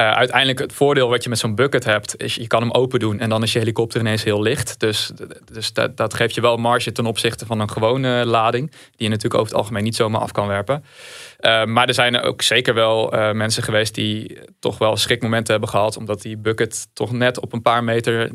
[0.00, 2.98] Uh, uiteindelijk het voordeel wat je met zo'n bucket hebt, is je kan hem open
[2.98, 4.80] doen en dan is je helikopter ineens heel licht.
[4.80, 5.10] Dus,
[5.52, 9.08] dus dat, dat geeft je wel marge ten opzichte van een gewone lading, die je
[9.08, 10.84] natuurlijk over het algemeen niet zomaar af kan werpen.
[11.40, 15.70] Uh, maar er zijn ook zeker wel uh, mensen geweest die toch wel schrikmomenten hebben
[15.70, 18.30] gehad, omdat die bucket toch net op een paar meter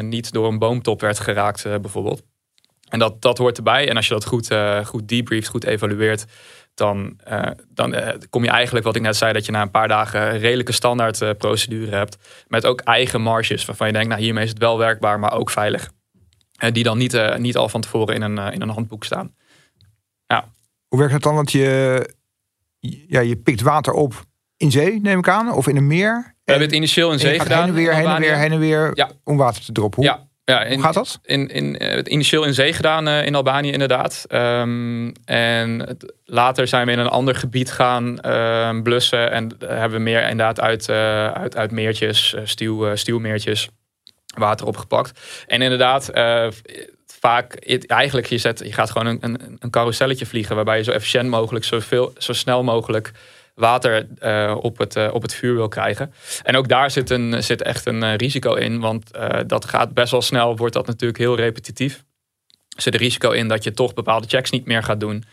[0.00, 2.22] niet door een boomtop werd geraakt, bijvoorbeeld.
[2.88, 3.88] En dat, dat hoort erbij.
[3.88, 4.48] En als je dat goed,
[4.84, 6.24] goed debrieft, goed evalueert,
[6.74, 9.70] dan, uh, dan uh, kom je eigenlijk, wat ik net zei, dat je na een
[9.70, 12.44] paar dagen een redelijke standaard uh, procedure hebt.
[12.46, 15.50] Met ook eigen marges, waarvan je denkt, nou hiermee is het wel werkbaar, maar ook
[15.50, 15.90] veilig.
[16.72, 19.34] die dan niet, niet al van tevoren in een, in een handboek staan.
[20.26, 20.48] Ja.
[20.88, 21.34] Hoe werkt het dan?
[21.34, 22.14] Want je,
[23.08, 24.24] ja, je pikt water op
[24.56, 26.34] in zee, neem ik aan, of in een meer.
[26.44, 27.58] We hebben het initieel in zee gedaan.
[27.58, 29.10] Heen en weer, heen en weer, heen en weer ja.
[29.24, 30.02] om water te droppen.
[30.02, 30.28] Hoe, ja.
[30.52, 31.18] Ja, in, Hoe gaat dat?
[31.22, 34.24] In, in, in, initieel in zee gedaan uh, in Albanië inderdaad.
[34.28, 39.30] Um, en later zijn we in een ander gebied gaan uh, blussen.
[39.30, 43.68] En hebben we meer inderdaad uit, uh, uit, uit meertjes, stuw, stuwmeertjes,
[44.36, 45.20] water opgepakt.
[45.46, 46.10] En inderdaad,
[47.06, 47.54] vaak,
[47.86, 50.54] eigenlijk je, zet, je gaat gewoon een, een, een carouselletje vliegen.
[50.56, 53.12] Waarbij je zo efficiënt mogelijk, zoveel, zo snel mogelijk
[53.54, 56.12] water uh, op, het, uh, op het vuur wil krijgen.
[56.42, 59.10] En ook daar zit, een, zit echt een uh, risico in, want
[59.46, 62.04] dat gaat best wel snel, wordt dat natuurlijk heel repetitief.
[62.76, 65.24] Er zit een risico in dat je toch bepaalde checks niet meer gaat doen.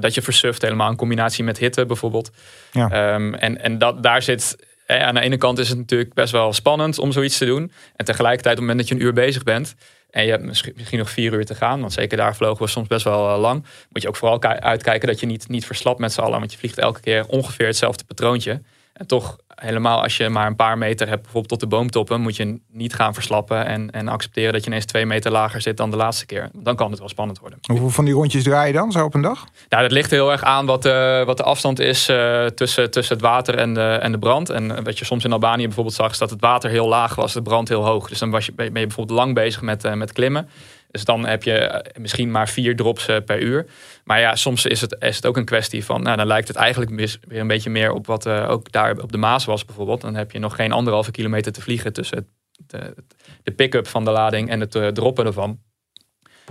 [0.00, 2.30] dat je versuft helemaal in combinatie met hitte bijvoorbeeld.
[2.72, 3.14] Ja.
[3.14, 6.52] Um, en en dat, daar zit aan de ene kant is het natuurlijk best wel
[6.52, 7.72] spannend om zoiets te doen.
[7.96, 9.74] En tegelijkertijd, op het moment dat je een uur bezig bent,
[10.16, 12.88] en je hebt misschien, nog vier uur te gaan, want zeker daar vlogen we soms
[12.88, 13.64] best wel uh, lang.
[13.90, 16.38] Moet je ook vooral uitkijken dat je niet, niet verslapt met z'n allen.
[16.38, 18.62] Want je vliegt elke keer ongeveer hetzelfde patroontje.
[18.92, 22.36] En toch helemaal als je maar een paar meter hebt, bijvoorbeeld tot de boomtoppen, moet
[22.36, 25.90] je niet gaan verslappen en, en accepteren dat je ineens twee meter lager zit dan
[25.90, 26.50] de laatste keer.
[26.52, 27.58] Dan kan het wel spannend worden.
[27.66, 29.46] Hoeveel van die rondjes draai je dan zo op een dag?
[29.68, 33.14] Nou, dat ligt heel erg aan wat de, wat de afstand is uh, tussen, tussen
[33.14, 34.50] het water en de, en de brand.
[34.50, 37.32] En wat je soms in Albanië bijvoorbeeld zag, is dat het water heel laag was,
[37.32, 38.08] de brand heel hoog.
[38.08, 40.48] Dus dan was je, ben je bijvoorbeeld lang bezig met, uh, met klimmen.
[40.96, 43.66] Dus dan heb je eh, misschien maar vier drops uh, per uur.
[44.04, 46.56] Maar ja, soms is het, is het ook een kwestie van, nou, dan lijkt het
[46.56, 50.00] eigenlijk weer een beetje meer op wat uh, ook daar op de Maas was bijvoorbeeld.
[50.00, 52.26] Dan heb je nog geen anderhalve kilometer te vliegen tussen het,
[52.66, 52.94] de,
[53.42, 55.58] de pick-up van de lading en het uh, droppen ervan.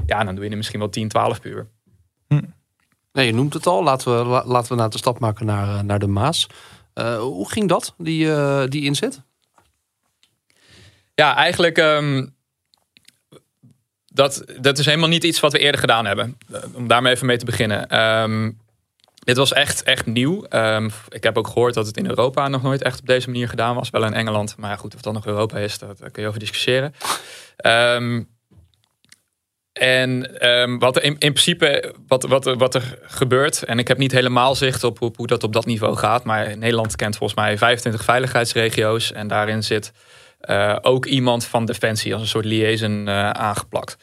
[0.05, 1.67] Ja, dan doe je er misschien wel 10, 12 per uur.
[2.27, 2.41] Hm.
[3.11, 3.83] Nee, je noemt het al.
[3.83, 6.47] Laten we, laten we nou de stap maken naar, naar de Maas.
[7.19, 8.27] hoe ging dat, die,
[8.67, 9.21] die inzet?
[11.15, 12.34] Ja, eigenlijk um,
[14.15, 16.37] dat, dat is helemaal niet iets wat we eerder gedaan hebben.
[16.73, 17.99] Om daarmee even mee te beginnen.
[17.99, 18.59] Um,
[19.15, 20.45] dit was echt, echt nieuw.
[20.49, 23.49] Um, ik heb ook gehoord dat het in Europa nog nooit echt op deze manier
[23.49, 23.89] gedaan was.
[23.89, 26.93] Wel in Engeland, maar goed, of dat nog Europa is, daar kun je over discussiëren.
[27.65, 28.33] Um,
[29.73, 30.29] en
[30.79, 34.83] wat in, in principe, wat, wat, wat er gebeurt, en ik heb niet helemaal zicht
[34.83, 39.27] op hoe dat op dat niveau gaat, maar Nederland kent volgens mij 25 veiligheidsregio's en
[39.27, 39.91] daarin zit
[40.45, 43.97] uh, ook iemand van Defensie als een soort liaison uh, aangeplakt.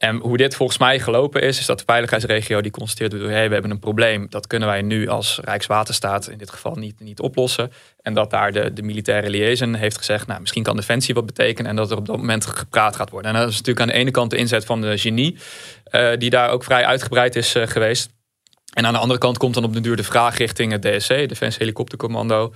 [0.00, 3.52] En hoe dit volgens mij gelopen is, is dat de veiligheidsregio die constateert, hey, we
[3.52, 4.26] hebben een probleem.
[4.30, 7.72] Dat kunnen wij nu als Rijkswaterstaat in dit geval niet, niet oplossen.
[8.02, 11.70] En dat daar de, de militaire liaison heeft gezegd, nou, misschien kan Defensie wat betekenen.
[11.70, 13.34] En dat er op dat moment gepraat gaat worden.
[13.34, 15.36] En dat is natuurlijk aan de ene kant de inzet van de genie,
[15.92, 18.10] uh, die daar ook vrij uitgebreid is geweest.
[18.72, 21.08] En aan de andere kant komt dan op de duur de vraag richting het DSC,
[21.08, 22.52] Defensie Helikoptercommando.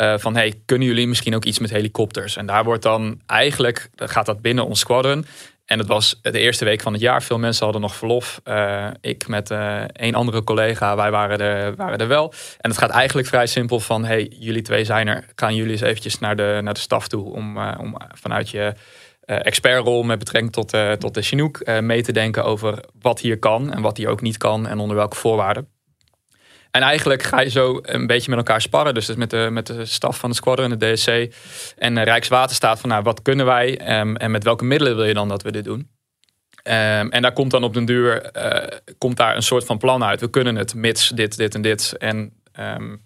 [0.00, 2.36] Uh, van hey, kunnen jullie misschien ook iets met helikopters?
[2.36, 5.26] En daar wordt dan eigenlijk, gaat dat binnen ons squadron.
[5.64, 7.22] En het was de eerste week van het jaar.
[7.22, 8.40] Veel mensen hadden nog verlof.
[8.44, 12.32] Uh, ik met uh, een andere collega, wij waren er, waren er wel.
[12.60, 14.04] En het gaat eigenlijk vrij simpel van...
[14.04, 15.24] hey, jullie twee zijn er.
[15.34, 17.32] Gaan jullie eens eventjes naar de, naar de staf toe...
[17.32, 18.72] om, om vanuit je
[19.20, 21.80] expertrol met betrekking tot, tot de Chinook...
[21.80, 24.66] mee te denken over wat hier kan en wat hier ook niet kan...
[24.66, 25.77] en onder welke voorwaarden.
[26.78, 28.94] En eigenlijk ga je zo een beetje met elkaar sparren.
[28.94, 31.34] Dus, dus met, de, met de staf van de squadron, de DSC
[31.76, 32.80] en Rijkswaterstaat.
[32.80, 35.52] Van nou, wat kunnen wij um, en met welke middelen wil je dan dat we
[35.52, 35.90] dit doen?
[36.62, 40.04] Ehm, en daar komt dan op den duur eh, komt daar een soort van plan
[40.04, 40.20] uit.
[40.20, 41.94] We kunnen het mits dit, dit en dit.
[41.98, 42.96] En ehm,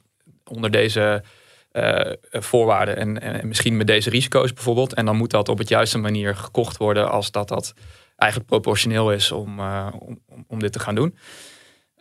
[0.45, 1.23] onder deze
[1.71, 4.95] eh, voorwaarden en, en, misschien met deze risico's bijvoorbeeld.
[4.95, 7.75] En dan moet dat op het juiste manier gekocht worden als dat dat
[8.17, 11.17] eigenlijk proportioneel is om, uh, om, om, dit te gaan doen.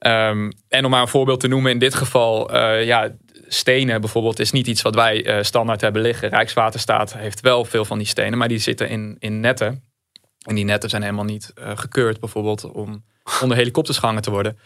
[0.05, 3.11] Um, en om maar een voorbeeld te noemen, in dit geval, uh, ja,
[3.47, 6.29] stenen bijvoorbeeld is niet iets wat wij standaard hebben liggen.
[6.29, 9.83] Rijkswaterstaat heeft wel veel van die stenen, maar die zitten in, in netten.
[10.41, 13.03] En die netten zijn helemaal niet gekeurd bijvoorbeeld om
[13.41, 14.57] onder helikopters gehangen te worden.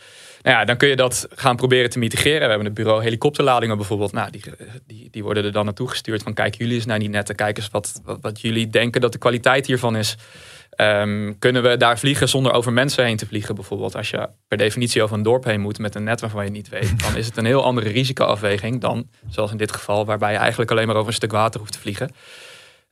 [0.41, 2.41] Nou ja, dan kun je dat gaan proberen te mitigeren.
[2.41, 4.11] We hebben het bureau helikopterladingen bijvoorbeeld.
[4.11, 4.43] Nou, die,
[4.87, 7.35] die, die worden er dan naartoe gestuurd van kijk jullie eens naar die netten.
[7.35, 10.17] Kijk eens wat, wat jullie denken dat de kwaliteit hiervan is.
[10.77, 13.95] Um, kunnen we daar vliegen zonder over mensen heen te vliegen bijvoorbeeld?
[13.95, 16.69] Als je per definitie over een dorp heen moet met een net waarvan je niet
[16.69, 20.37] weet, dan is het een heel andere risicoafweging dan, zoals in dit geval, waarbij je
[20.37, 22.11] eigenlijk alleen maar over een stuk water hoeft te vliegen.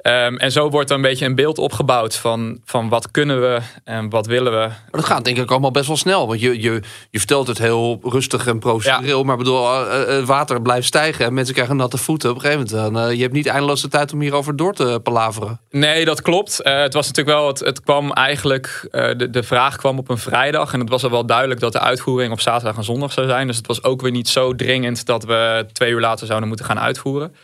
[0.07, 3.59] Um, en zo wordt er een beetje een beeld opgebouwd van, van wat kunnen we
[3.83, 4.57] en wat willen we.
[4.57, 6.27] Maar dat gaat denk ik allemaal best wel snel.
[6.27, 9.17] Want je, je, je vertelt het heel rustig en procedureel.
[9.17, 9.23] Ja.
[9.23, 12.29] Maar bedoel, uh, het water blijft stijgen en mensen krijgen natte voeten.
[12.29, 14.73] Op een gegeven moment, dan, uh, je hebt niet eindeloos de tijd om hierover door
[14.73, 15.59] te palaveren.
[15.69, 16.59] Nee, dat klopt.
[16.63, 20.17] Uh, het was natuurlijk wel, het, het kwam eigenlijk, de, de vraag kwam op een
[20.17, 20.73] vrijdag.
[20.73, 23.47] En het was al wel duidelijk dat de uitvoering op zaterdag en zondag zou zijn.
[23.47, 26.65] Dus het was ook weer niet zo dringend dat we twee uur later zouden moeten
[26.65, 27.35] gaan uitvoeren.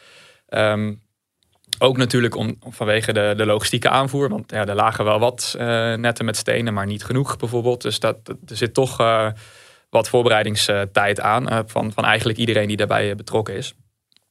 [0.49, 1.01] Um,
[1.79, 4.29] ook natuurlijk om, vanwege de, de logistieke aanvoer.
[4.29, 5.63] Want ja, er lagen wel wat uh,
[5.93, 7.81] netten met stenen, maar niet genoeg bijvoorbeeld.
[7.81, 9.29] Dus dat, er zit toch uh,
[9.89, 13.73] wat voorbereidingstijd aan uh, van, van eigenlijk iedereen die daarbij betrokken is.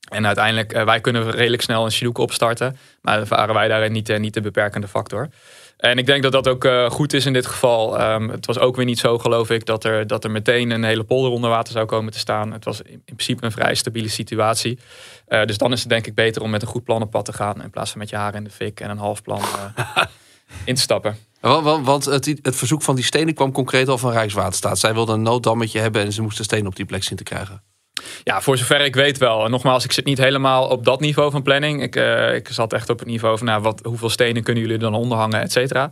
[0.08, 2.76] En uiteindelijk, wij kunnen redelijk snel een Chinook opstarten.
[3.00, 5.28] Maar waren wij daarin niet, niet de beperkende factor.
[5.78, 8.00] En ik denk dat dat ook uh, goed is in dit geval.
[8.00, 10.84] Um, het was ook weer niet zo, geloof ik, dat er, dat er meteen een
[10.84, 12.52] hele polder onder water zou komen te staan.
[12.52, 14.78] Het was in, principe een vrij stabiele situatie.
[15.28, 17.24] Uh, dus dan is het denk ik beter om met een goed plan op pad
[17.24, 17.62] te gaan.
[17.62, 19.84] In plaats van met je haren in de fik en een half plan uh,
[20.64, 21.16] in te stappen.
[21.40, 24.78] Want, want het, het, verzoek van die stenen kwam concreet al van Rijkswaterstaat.
[24.78, 27.62] Zij wilden een nooddammetje hebben en ze moesten stenen op die plek zien te krijgen.
[28.24, 29.44] Ja, voor zover ik weet wel.
[29.44, 31.82] En nogmaals, ik zit niet helemaal op dat niveau van planning.
[31.82, 34.78] Ik, uh, ik zat echt op het niveau van nou, wat, hoeveel stenen kunnen jullie
[34.78, 35.90] dan onderhangen, et cetera.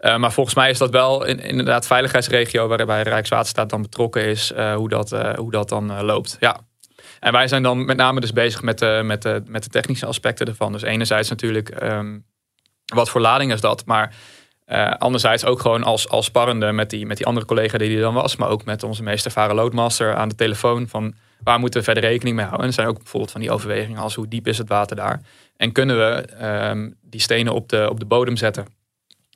[0.00, 4.52] Uh, maar volgens mij is dat wel in, inderdaad veiligheidsregio waarbij Rijkswaterstaat dan betrokken is,
[4.52, 6.36] uh, hoe, dat, hoe dat dan loopt.
[6.40, 6.60] Ja.
[7.20, 10.06] En wij zijn dan met name dus bezig met de, met de, met de technische
[10.06, 10.72] aspecten ervan.
[10.72, 12.24] Dus enerzijds natuurlijk, um,
[12.94, 13.86] wat voor lading is dat?
[13.86, 14.14] Maar
[14.98, 18.14] anderzijds ook gewoon als, als sparrende met die, met die andere collega die er dan
[18.14, 18.36] was.
[18.36, 20.88] Maar ook met onze meest ervaren loadmaster aan de telefoon.
[20.88, 22.64] Van waar moeten we verder rekening mee houden?
[22.64, 25.20] En er zijn ook bijvoorbeeld van die overwegingen als hoe diep is het water daar?
[25.56, 26.24] En kunnen we
[26.68, 28.66] um, die stenen op de, op de bodem zetten?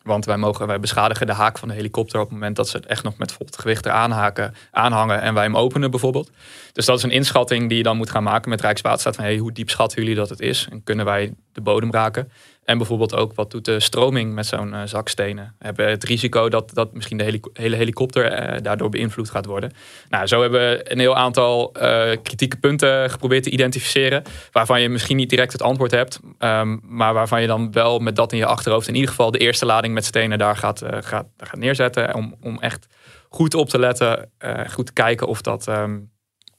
[0.02, 2.76] Want wij, mogen, wij beschadigen de haak van de helikopter op het moment dat ze
[2.76, 6.30] het echt nog met vol gewicht aanhangen en wij hem openen bijvoorbeeld.
[6.72, 9.36] Dus dat is een inschatting die je dan moet gaan maken met Rijkswaterstaat van hey,
[9.36, 12.32] hoe diep schatten jullie dat het is en kunnen wij de bodem raken?
[12.64, 15.54] En bijvoorbeeld ook wat doet de stroming met zo'n uh, zak stenen.
[15.58, 19.72] We hebben het risico dat, dat misschien de hele helikopter uh, daardoor beïnvloed gaat worden.
[20.08, 24.22] Nou, zo hebben we een heel aantal uh, kritieke punten geprobeerd te identificeren.
[24.52, 26.20] Waarvan je misschien niet direct het antwoord hebt.
[26.38, 29.38] Um, maar waarvan je dan wel met dat in je achterhoofd in ieder geval de
[29.38, 32.14] eerste lading met stenen daar gaat, gaat, gaat neerzetten.
[32.14, 32.86] Om, om echt
[33.28, 34.30] goed op te letten,
[34.70, 36.10] goed te kijken of, dat, um,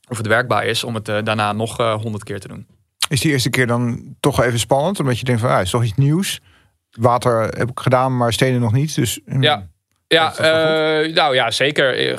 [0.09, 2.67] of het werkbaar is om het daarna nog honderd keer te doen.
[3.09, 4.99] Is die eerste keer dan toch even spannend?
[4.99, 6.41] Omdat je denkt van, ja, is toch iets nieuws.
[6.91, 8.95] Water heb ik gedaan, maar stenen nog niet.
[8.95, 9.67] Dus hm, ja,
[10.07, 12.17] ja uh, nou ja, zeker.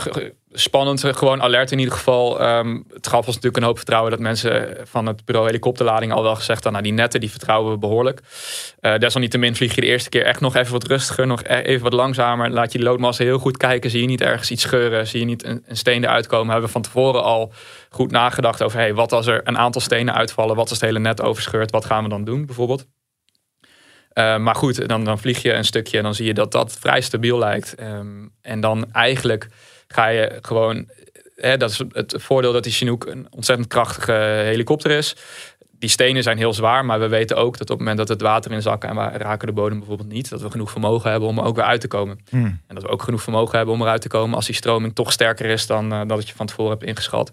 [0.54, 2.42] Eh, spannend, eh, gewoon alert in ieder geval.
[2.42, 6.22] Um, het gaf ons natuurlijk een hoop vertrouwen dat mensen van het bureau helikopterlading al
[6.22, 8.20] wel gezegd hadden, nou die netten die vertrouwen we behoorlijk.
[8.80, 11.82] Uh, desalniettemin vlieg je de eerste keer echt nog even wat rustiger, nog e-, even
[11.82, 12.50] wat langzamer.
[12.50, 13.90] Laat je de loodmassa heel goed kijken.
[13.90, 16.48] Zie je niet ergens iets scheuren, zie je niet een, een steen eruit komen.
[16.48, 17.52] Hebben we van tevoren al
[17.90, 20.56] goed nagedacht over, hey, wat als er een aantal stenen uitvallen?
[20.56, 21.70] Wat als het hele net overscheurt?
[21.70, 22.86] Wat gaan we dan doen bijvoorbeeld?
[24.14, 26.76] Uh, maar goed, dan, dan vlieg je een stukje en dan zie je dat dat
[26.80, 27.80] vrij stabiel lijkt.
[27.80, 29.48] Um, en dan eigenlijk
[29.94, 30.88] ga je gewoon.
[31.36, 34.12] Hè, dat is het voordeel dat die Chinook een ontzettend krachtige
[34.44, 35.16] helikopter is.
[35.78, 38.20] Die stenen zijn heel zwaar, maar we weten ook dat op het moment dat het
[38.20, 41.28] water in zakken en we raken de bodem bijvoorbeeld niet, dat we genoeg vermogen hebben
[41.28, 42.18] om er ook weer uit te komen.
[42.28, 42.60] Hmm.
[42.66, 45.12] En dat we ook genoeg vermogen hebben om eruit te komen als die stroming toch
[45.12, 47.32] sterker is dan uh, dat je van tevoren hebt ingeschat.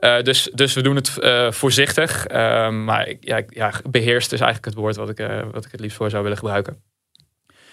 [0.00, 2.28] Uh, dus, dus we doen het uh, voorzichtig,
[2.70, 6.10] maar ja, ja, beheerst is eigenlijk het woord wat ik, wat ik het liefst voor
[6.10, 6.89] zou willen gebruiken.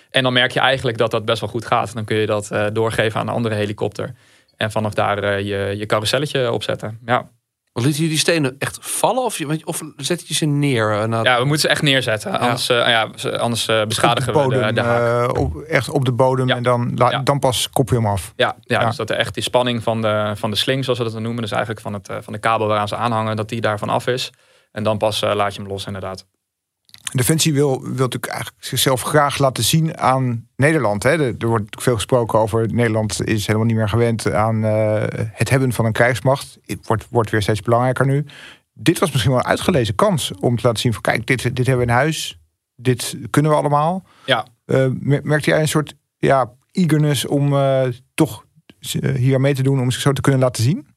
[0.10, 1.94] En dan merk je eigenlijk dat dat best wel goed gaat.
[1.94, 4.16] Dan kun je dat uh, doorgeven aan een andere helikopter.
[4.58, 7.00] En vanaf daar uh, je, je carouselletje opzetten.
[7.06, 7.30] Ja.
[7.74, 11.10] Liet je die stenen echt vallen of, je, of zet je ze neer?
[11.10, 12.32] Uh, ja, we moeten ze echt neerzetten.
[12.32, 12.38] Ja.
[12.38, 15.38] Anders, ja, anders beschadigen de bodem, we de, de haak.
[15.38, 16.56] Op, echt op de bodem ja.
[16.56, 17.20] en dan, ja.
[17.20, 18.34] dan pas kop je hem af.
[18.36, 21.06] Ja, ja, dus dat er echt die spanning van de, van de sling, zoals we
[21.06, 21.42] dat dan noemen.
[21.42, 24.32] Dus eigenlijk van, het, van de kabel waaraan ze aanhangen, dat die daarvan af is.
[24.72, 26.26] En dan pas laat je hem los inderdaad.
[27.12, 31.04] Defensie wil, wil natuurlijk eigenlijk zichzelf graag laten zien aan Nederland.
[31.04, 31.10] Hè.
[31.10, 35.04] Er, er wordt natuurlijk veel gesproken over Nederland is helemaal niet meer gewend aan uh,
[35.32, 36.58] het hebben van een krijgsmacht.
[36.66, 38.26] Het wordt, wordt weer steeds belangrijker nu.
[38.74, 41.68] Dit was misschien wel een uitgelezen kans om te laten zien van kijk, dit, dit
[41.68, 42.40] hebben we in huis.
[42.76, 44.04] Dit kunnen we allemaal.
[44.26, 44.46] Ja.
[44.66, 48.46] Uh, merkte jij een soort ja, eagerness om uh, toch
[49.16, 50.88] hier mee te doen, om zich zo te kunnen laten zien?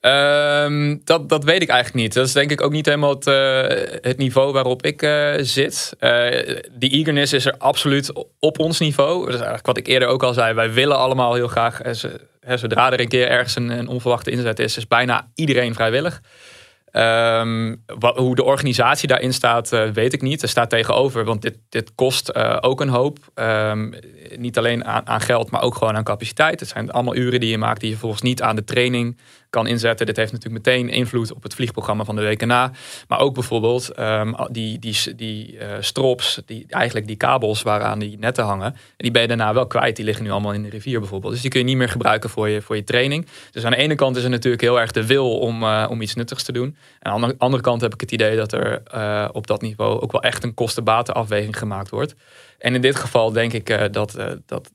[0.00, 2.14] Um, dat, dat weet ik eigenlijk niet.
[2.14, 3.62] Dat is denk ik ook niet helemaal het, uh,
[4.00, 5.96] het niveau waarop ik uh, zit.
[6.00, 6.28] Uh,
[6.72, 9.18] die eagerness is er absoluut op ons niveau.
[9.18, 10.54] Dat is eigenlijk wat ik eerder ook al zei.
[10.54, 11.80] Wij willen allemaal heel graag,
[12.40, 16.20] zodra er een keer ergens een, onverwachte inzet is, is bijna iedereen vrijwillig.
[16.92, 20.42] Um, wat, hoe de organisatie daarin staat, weet ik niet.
[20.42, 23.18] Er staat tegenover, want dit, dit kost ook een hoop.
[23.34, 23.94] Um,
[24.36, 26.60] niet alleen aan, aan, geld, maar ook gewoon aan capaciteit.
[26.60, 29.18] Het zijn allemaal uren die je maakt die je volgens niet aan de training
[29.50, 30.06] kan inzetten.
[30.06, 32.72] Dit heeft natuurlijk meteen invloed op het vliegprogramma van de week na.
[33.08, 38.18] Maar ook bijvoorbeeld um, die, die, die uh, strops, die, eigenlijk die kabels waaraan die
[38.18, 38.76] netten hangen.
[38.96, 39.96] Die ben je daarna wel kwijt.
[39.96, 41.32] Die liggen nu allemaal in de rivier bijvoorbeeld.
[41.32, 43.26] Dus die kun je niet meer gebruiken voor je, voor je training.
[43.50, 46.14] Dus aan de ene kant is er natuurlijk heel erg de wil om, om iets
[46.14, 46.76] nuttigs te doen.
[47.00, 50.00] En aan de andere kant heb ik het idee dat er uh, op dat niveau
[50.00, 52.14] ook wel echt een kosten-batenafweging gemaakt wordt.
[52.58, 54.70] En in dit geval denk ik dat, dat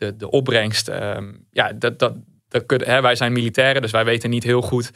[0.00, 2.12] de, de opbrengst, ehm, ja, dat, dat,
[2.50, 4.90] dat hè, wij zijn militairen, dus wij weten niet heel goed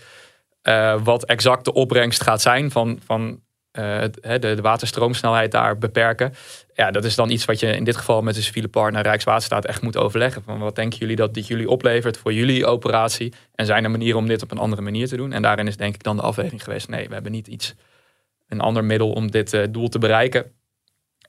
[1.02, 6.34] wat exact de opbrengst gaat zijn van, van het, de, de waterstroomsnelheid daar beperken.
[6.74, 9.64] Ja, dat is dan iets wat je in dit geval met de civiele partner Rijkswaterstaat
[9.64, 10.42] echt moet overleggen.
[10.42, 13.32] Van wat denken jullie dat dit jullie oplevert voor jullie operatie?
[13.54, 15.32] En zijn er manieren om dit op een andere manier te doen?
[15.32, 16.88] En daarin is denk ik dan de afweging geweest.
[16.88, 17.74] Nee, we hebben niet iets,
[18.48, 20.52] een ander middel om dit uh, doel te bereiken.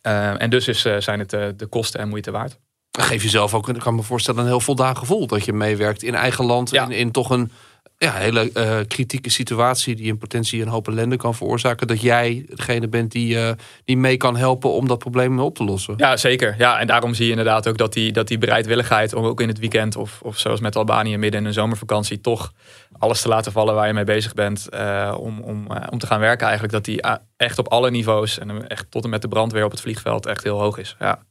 [0.02, 2.60] En dus is, zijn het de kosten en moeite waard.
[2.98, 5.28] Geef jezelf ook, ik kan me voorstellen, een heel voldaan gevoel.
[5.28, 6.70] Dat je meewerkt in eigen land.
[6.70, 6.84] Ja.
[6.84, 7.52] In, in toch een
[7.98, 11.88] ja, hele uh, kritieke situatie die in potentie een hoop ellende kan veroorzaken.
[11.88, 13.50] Dat jij degene bent die, uh,
[13.86, 15.94] die mee kan helpen om dat probleem op te lossen.
[15.98, 16.56] Ja, zeker.
[16.58, 19.48] Ja, en daarom zie je inderdaad ook dat die, dat die bereidwilligheid om ook in
[19.48, 22.52] het weekend of, of zoals met Albanië midden in een zomervakantie toch
[22.98, 26.20] alles te laten vallen waar je mee bezig bent uh, om, om, om te gaan
[26.20, 26.74] werken eigenlijk.
[26.74, 27.02] Dat die
[27.38, 30.44] echt op alle niveaus en echt tot en met de brandweer op het vliegveld echt
[30.44, 30.96] heel hoog is.
[31.00, 31.24] Ja.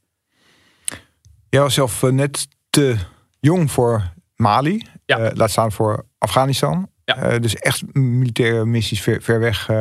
[1.54, 2.96] Jij was zelf net te
[3.40, 4.86] jong voor Mali.
[5.04, 5.18] Ja.
[5.18, 6.88] Uh, laat staan voor Afghanistan.
[7.04, 7.32] Ja.
[7.32, 9.76] Uh, dus echt militaire missies ver, ver weg uh,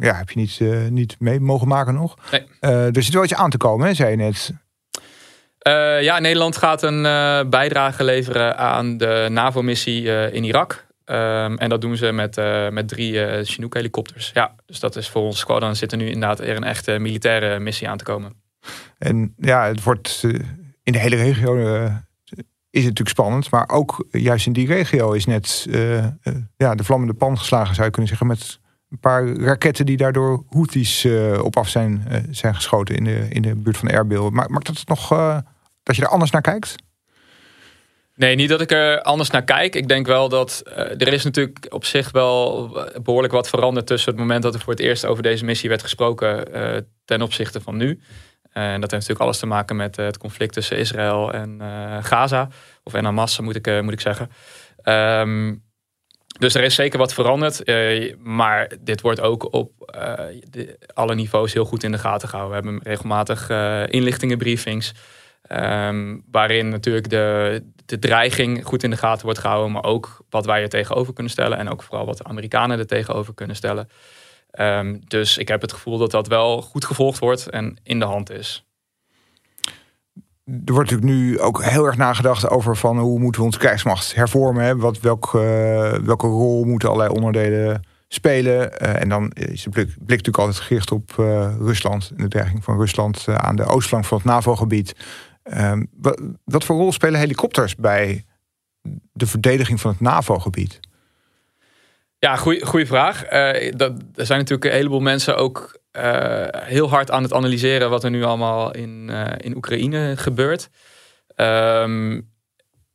[0.00, 0.60] ja, heb je niet,
[0.90, 2.16] niet mee mogen maken nog.
[2.30, 2.46] Nee.
[2.60, 4.52] er zit wel iets aan te komen, hè, zei je net.
[6.02, 7.02] ja, Nederland gaat een
[7.50, 10.86] bijdrage leveren aan de NAVO-missie in Irak.
[11.04, 12.36] Um, en dat doen ze met,
[12.70, 14.30] met drie Chinook-helikopters.
[14.34, 17.58] Ja, dus dat is voor ons squadron zit er nu inderdaad er een echte militaire
[17.58, 18.32] missie aan te komen.
[18.98, 20.24] En ja, het wordt
[20.88, 21.56] in de hele regio
[22.70, 23.50] is het natuurlijk spannend.
[23.50, 26.08] Maar ook juist in die regio is net uh, uh,
[26.56, 28.26] ja, de vlammende pan geslagen, zou je kunnen zeggen.
[28.26, 31.06] Met een paar raketten die daardoor Houthis
[31.42, 34.30] op af zijn, zijn geschoten in de, in de buurt van Erbil.
[34.30, 35.08] Maar maakt dat nog
[35.82, 36.74] dat je er anders naar kijkt?
[38.14, 39.74] Nee, niet dat ik er anders naar kijk.
[39.74, 42.68] Ik denk wel dat er is natuurlijk op zich wel
[43.02, 45.82] behoorlijk wat veranderd tussen het moment dat er voor het eerst over deze missie werd
[45.82, 46.44] gesproken
[47.04, 48.00] ten opzichte van nu.
[48.58, 52.48] En dat heeft natuurlijk alles te maken met het conflict tussen Israël en uh, Gaza.
[52.82, 54.30] Of en Hamas, moet ik, uh, moet ik zeggen.
[54.84, 55.66] Um,
[56.38, 57.62] dus er is zeker wat veranderd.
[58.18, 59.70] Maar dit wordt ook op
[60.94, 62.58] alle niveaus heel goed in de gaten gehouden.
[62.58, 63.50] We hebben regelmatig
[63.90, 64.94] inlichtingenbriefings.
[65.52, 69.72] Um, waarin natuurlijk de, de dreiging goed in de gaten wordt gehouden.
[69.72, 71.58] Maar ook wat wij er tegenover kunnen stellen.
[71.58, 73.88] En ook vooral wat de Amerikanen er tegenover kunnen stellen.
[74.60, 78.04] Um, dus ik heb het gevoel dat dat wel goed gevolgd wordt en in de
[78.04, 78.66] hand is.
[80.44, 84.14] Er wordt natuurlijk nu ook heel erg nagedacht over van hoe moeten we onze krijgsmacht
[84.14, 84.78] hervormen.
[84.78, 85.12] Wat, uh,
[85.92, 88.56] welke rol moeten allerlei onderdelen spelen.
[88.56, 92.12] Uh, en dan is de blik, natuurlijk altijd gericht op uh, Rusland.
[92.16, 94.94] En de dreiging van Rusland aan de oostflank van het NAVO-gebied.
[95.96, 98.24] Wat, wat voor rol spelen helikopters bij
[99.12, 100.80] de verdediging van het NAVO-gebied?
[102.18, 103.24] Ja, goede vraag.
[103.24, 108.04] Uh, er zijn natuurlijk een heleboel mensen ook uh, heel hard aan het analyseren wat
[108.04, 110.68] er nu allemaal in, uh, in Oekraïne gebeurt.
[111.36, 112.30] Um,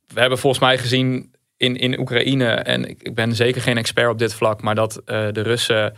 [0.06, 4.10] we hebben volgens mij gezien in, in Oekraïne, en ik, ik ben zeker geen expert
[4.10, 5.94] op dit vlak, maar dat de Russen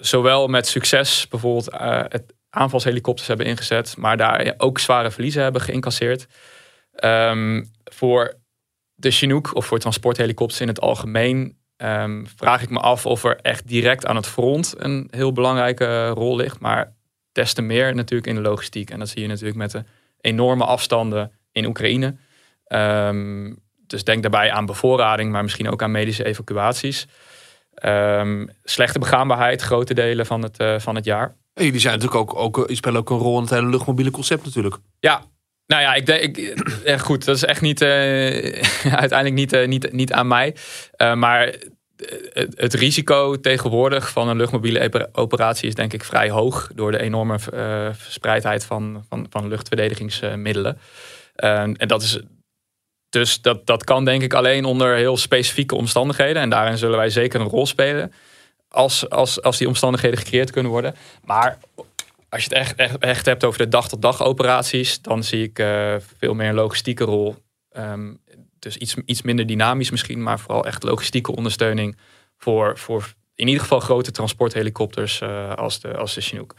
[0.00, 1.68] zowel met succes bijvoorbeeld
[2.08, 6.26] het aanvalshelikopters hebben ingezet, maar daar ook zware verliezen hebben geïncasseerd.
[7.04, 8.34] Um, voor
[8.94, 13.38] de Chinook of voor transporthelikopters in het algemeen Um, vraag ik me af of er
[13.40, 16.60] echt direct aan het front een heel belangrijke rol ligt.
[16.60, 16.92] Maar
[17.32, 18.90] des te meer natuurlijk in de logistiek.
[18.90, 19.84] En dat zie je natuurlijk met de
[20.20, 22.16] enorme afstanden in Oekraïne.
[22.68, 27.06] Um, dus denk daarbij aan bevoorrading, maar misschien ook aan medische evacuaties.
[27.84, 31.36] Um, slechte begaanbaarheid, grote delen van het, uh, van het jaar.
[31.54, 34.10] En jullie zijn natuurlijk ook, ook, je spelen ook een rol in het hele luchtmobiele
[34.10, 34.76] concept natuurlijk.
[35.00, 35.22] Ja,
[35.66, 36.38] nou ja, ik denk, ik,
[36.84, 37.88] eh, goed, dat is echt niet, uh,
[39.02, 40.56] uiteindelijk niet, uh, niet, niet aan mij.
[41.14, 41.54] Maar
[42.54, 47.38] het, risico tegenwoordig van een luchtmobiele operatie is denk ik vrij hoog door de enorme
[47.92, 50.78] verspreidheid van, van, van luchtverdedigingsmiddelen.
[51.34, 52.20] en dat is
[53.14, 56.42] dus dat, dat kan denk ik alleen onder heel specifieke omstandigheden.
[56.42, 58.12] En daarin zullen wij zeker een rol spelen.
[58.68, 60.94] Als, als, als die omstandigheden gecreëerd kunnen worden.
[61.24, 61.58] Maar
[62.28, 66.34] als je het echt, echt, hebt over de dag-tot-dag operaties, dan zie ik uh, veel
[66.34, 67.36] meer een logistieke rol.
[67.76, 68.20] Um,
[68.64, 71.98] dus iets, iets minder dynamisch misschien, maar vooral echt logistieke ondersteuning
[72.36, 76.54] voor, voor in ieder geval grote transporthelikopters uh, als, de, als de Chinook.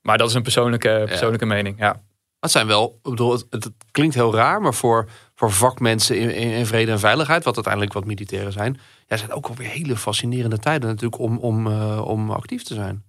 [0.00, 1.78] Maar dat is een persoonlijke, persoonlijke mening.
[1.78, 2.02] Ja.
[2.40, 6.34] Het zijn wel, ik bedoel, het, het, klinkt heel raar, maar voor, voor vakmensen in,
[6.34, 9.96] in, in, vrede en veiligheid, wat uiteindelijk wat militairen zijn, ja, zijn ook alweer hele
[9.96, 13.04] fascinerende tijden natuurlijk om, om, uh, om actief te zijn.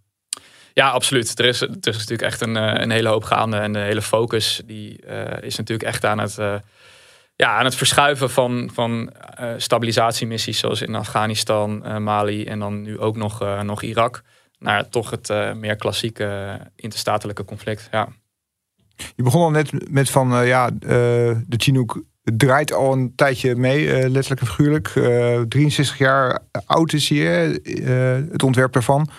[0.73, 1.39] Ja, absoluut.
[1.39, 3.57] Er is, er is natuurlijk echt een, eh, een hele hoop gaande.
[3.57, 6.37] En de hele focus die, uh, is natuurlijk echt aan het,
[7.37, 9.13] ja, aan het verschuiven van, van
[9.57, 10.59] stabilisatiemissies.
[10.59, 14.21] Zoals in Afghanistan, Mali en dan nu ook nog, nog Irak.
[14.59, 17.87] Naar toch het meer klassieke interstatelijke conflict.
[17.91, 18.07] Ja.
[19.15, 24.41] Je begon al net met van ja, de Chinook draait al een tijdje mee, letterlijk
[24.41, 24.87] en figuurlijk.
[25.49, 27.59] 63 jaar oud is hij,
[28.31, 29.09] het ontwerp daarvan.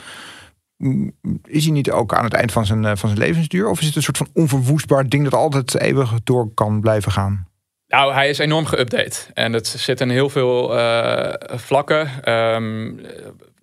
[1.45, 3.69] Is hij niet ook aan het eind van zijn, eh, van zijn levensduur?
[3.69, 7.48] Of is het een soort van onverwoestbaar ding dat altijd eeuwig door kan blijven gaan?
[7.89, 9.33] Nou, hij is enorm geüpdate.
[9.35, 12.33] En het zit in heel veel uh, vlakken.
[12.35, 13.01] Um,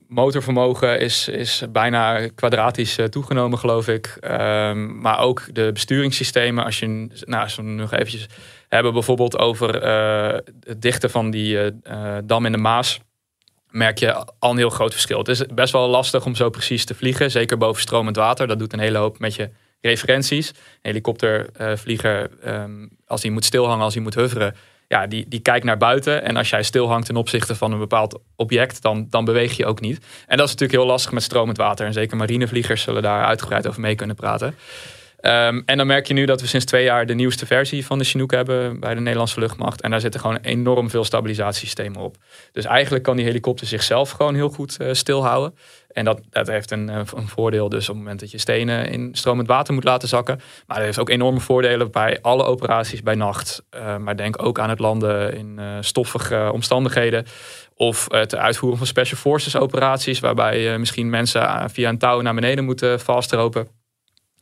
[0.07, 4.17] motorvermogen is, is bijna kwadratisch uh, toegenomen, geloof ik.
[4.21, 6.63] Um, maar ook de besturingssystemen.
[6.63, 8.27] Als je, nou, we nog eventjes
[8.69, 11.57] hebben bijvoorbeeld over uh, het dichten van die
[12.23, 12.99] dam in de Maas
[13.69, 15.17] merk je al een heel groot verschil.
[15.17, 18.47] Het is best wel lastig om zo precies te vliegen, zeker boven stromend water.
[18.47, 19.49] Dat doet een hele hoop met je
[19.87, 20.49] referenties.
[20.49, 24.55] Een helikoptervlieger, um, als hij moet stilhangen, als hij moet hoveren,
[24.87, 26.23] ja, die, die kijkt naar buiten.
[26.23, 29.81] En als jij stilhangt ten opzichte van een bepaald object, dan, dan beweeg je ook
[29.81, 29.97] niet.
[30.27, 31.85] En dat is natuurlijk heel lastig met stromend water.
[31.85, 34.55] En zeker marinevliegers zullen daar uitgebreid over mee kunnen praten.
[35.21, 37.97] Um, en dan merk je nu dat we sinds twee jaar de nieuwste versie van
[37.97, 39.81] de Chinook hebben bij de Nederlandse luchtmacht.
[39.81, 42.15] En daar zitten gewoon enorm veel stabilisatiesystemen op.
[42.51, 45.57] Dus eigenlijk kan die helikopter zichzelf gewoon heel goed uh, stilhouden.
[45.95, 48.89] En dat, dat heeft een, eh, een, voordeel dus op het moment dat je stenen
[48.89, 50.39] in stromend water moet laten zakken.
[50.67, 53.63] Maar dat heeft ook enorme voordelen bij alle operaties bij nacht.
[53.75, 57.25] Uh, maar denk ook aan het landen in uh, stoffige omstandigheden.
[57.75, 60.19] Of het uitvoeren van special forces operaties.
[60.19, 63.67] Waarbij misschien mensen via een touw naar beneden moeten vastropen.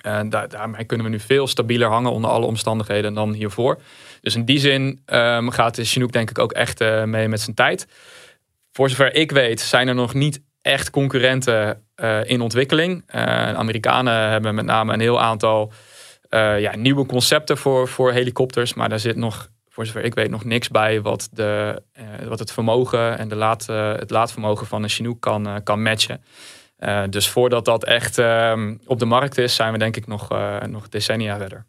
[0.01, 3.81] En daar, daarmee kunnen we nu veel stabieler hangen onder alle omstandigheden dan hiervoor.
[4.21, 7.55] Dus in die zin um, gaat de Chinook denk ik ook echt mee met zijn
[7.55, 7.87] tijd.
[8.71, 13.03] Voor zover ik weet zijn er nog niet echt concurrenten uh, in ontwikkeling.
[13.15, 15.71] Uh, Amerikanen hebben met name een heel aantal
[16.57, 18.73] ja, nieuwe concepten voor, voor helikopters.
[18.73, 21.81] Maar daar zit nog, voor zover ik weet, nog niks bij wat, de,
[22.27, 23.65] wat het vermogen en de laad,
[23.99, 26.23] het laadvermogen van een Chinook kan, kan matchen.
[27.09, 30.29] Dus voordat dat echt uh, op de markt is, zijn we denk ik nog,
[30.69, 31.65] nog decennia verder.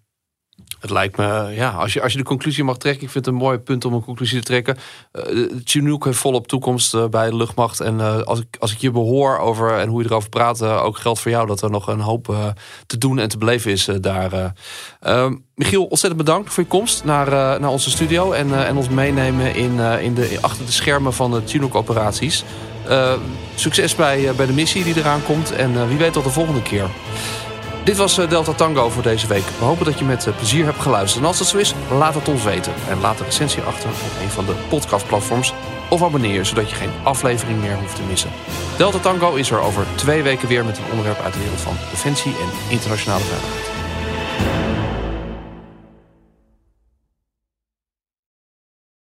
[0.80, 3.34] Het lijkt me, ja, als je, als je de conclusie mag trekken, ik vind het
[3.34, 4.76] een mooi punt om een conclusie te trekken.
[5.12, 7.80] Uh, Chinook heeft volop toekomst bij de luchtmacht.
[7.80, 11.20] En als, ik, als ik je behoor over en hoe je erover praat, ook geldt
[11.20, 12.54] voor jou dat er nog een hoop
[12.86, 14.54] te doen en te beleven is daar.
[15.00, 19.54] Ehm, Michiel, ontzettend bedankt voor je komst naar, naar onze studio en, en ons meenemen
[19.54, 22.44] in, in de, achter de schermen van de Chinook-operaties.
[22.88, 23.12] Uh,
[23.54, 25.52] succes bij, bij de missie die eraan komt.
[25.52, 26.90] En wie weet tot de volgende keer.
[27.84, 29.44] Dit was Delta Tango voor deze week.
[29.58, 31.22] We hopen dat je met plezier hebt geluisterd.
[31.22, 32.72] En als dat zo is, laat het ons weten.
[32.88, 35.52] En laat een recensie achter op een van de podcastplatforms.
[35.90, 38.30] Of abonneer zodat je geen aflevering meer hoeft te missen.
[38.76, 41.76] Delta Tango is er over twee weken weer met een onderwerp uit de wereld van
[41.90, 44.73] defensie en internationale veiligheid.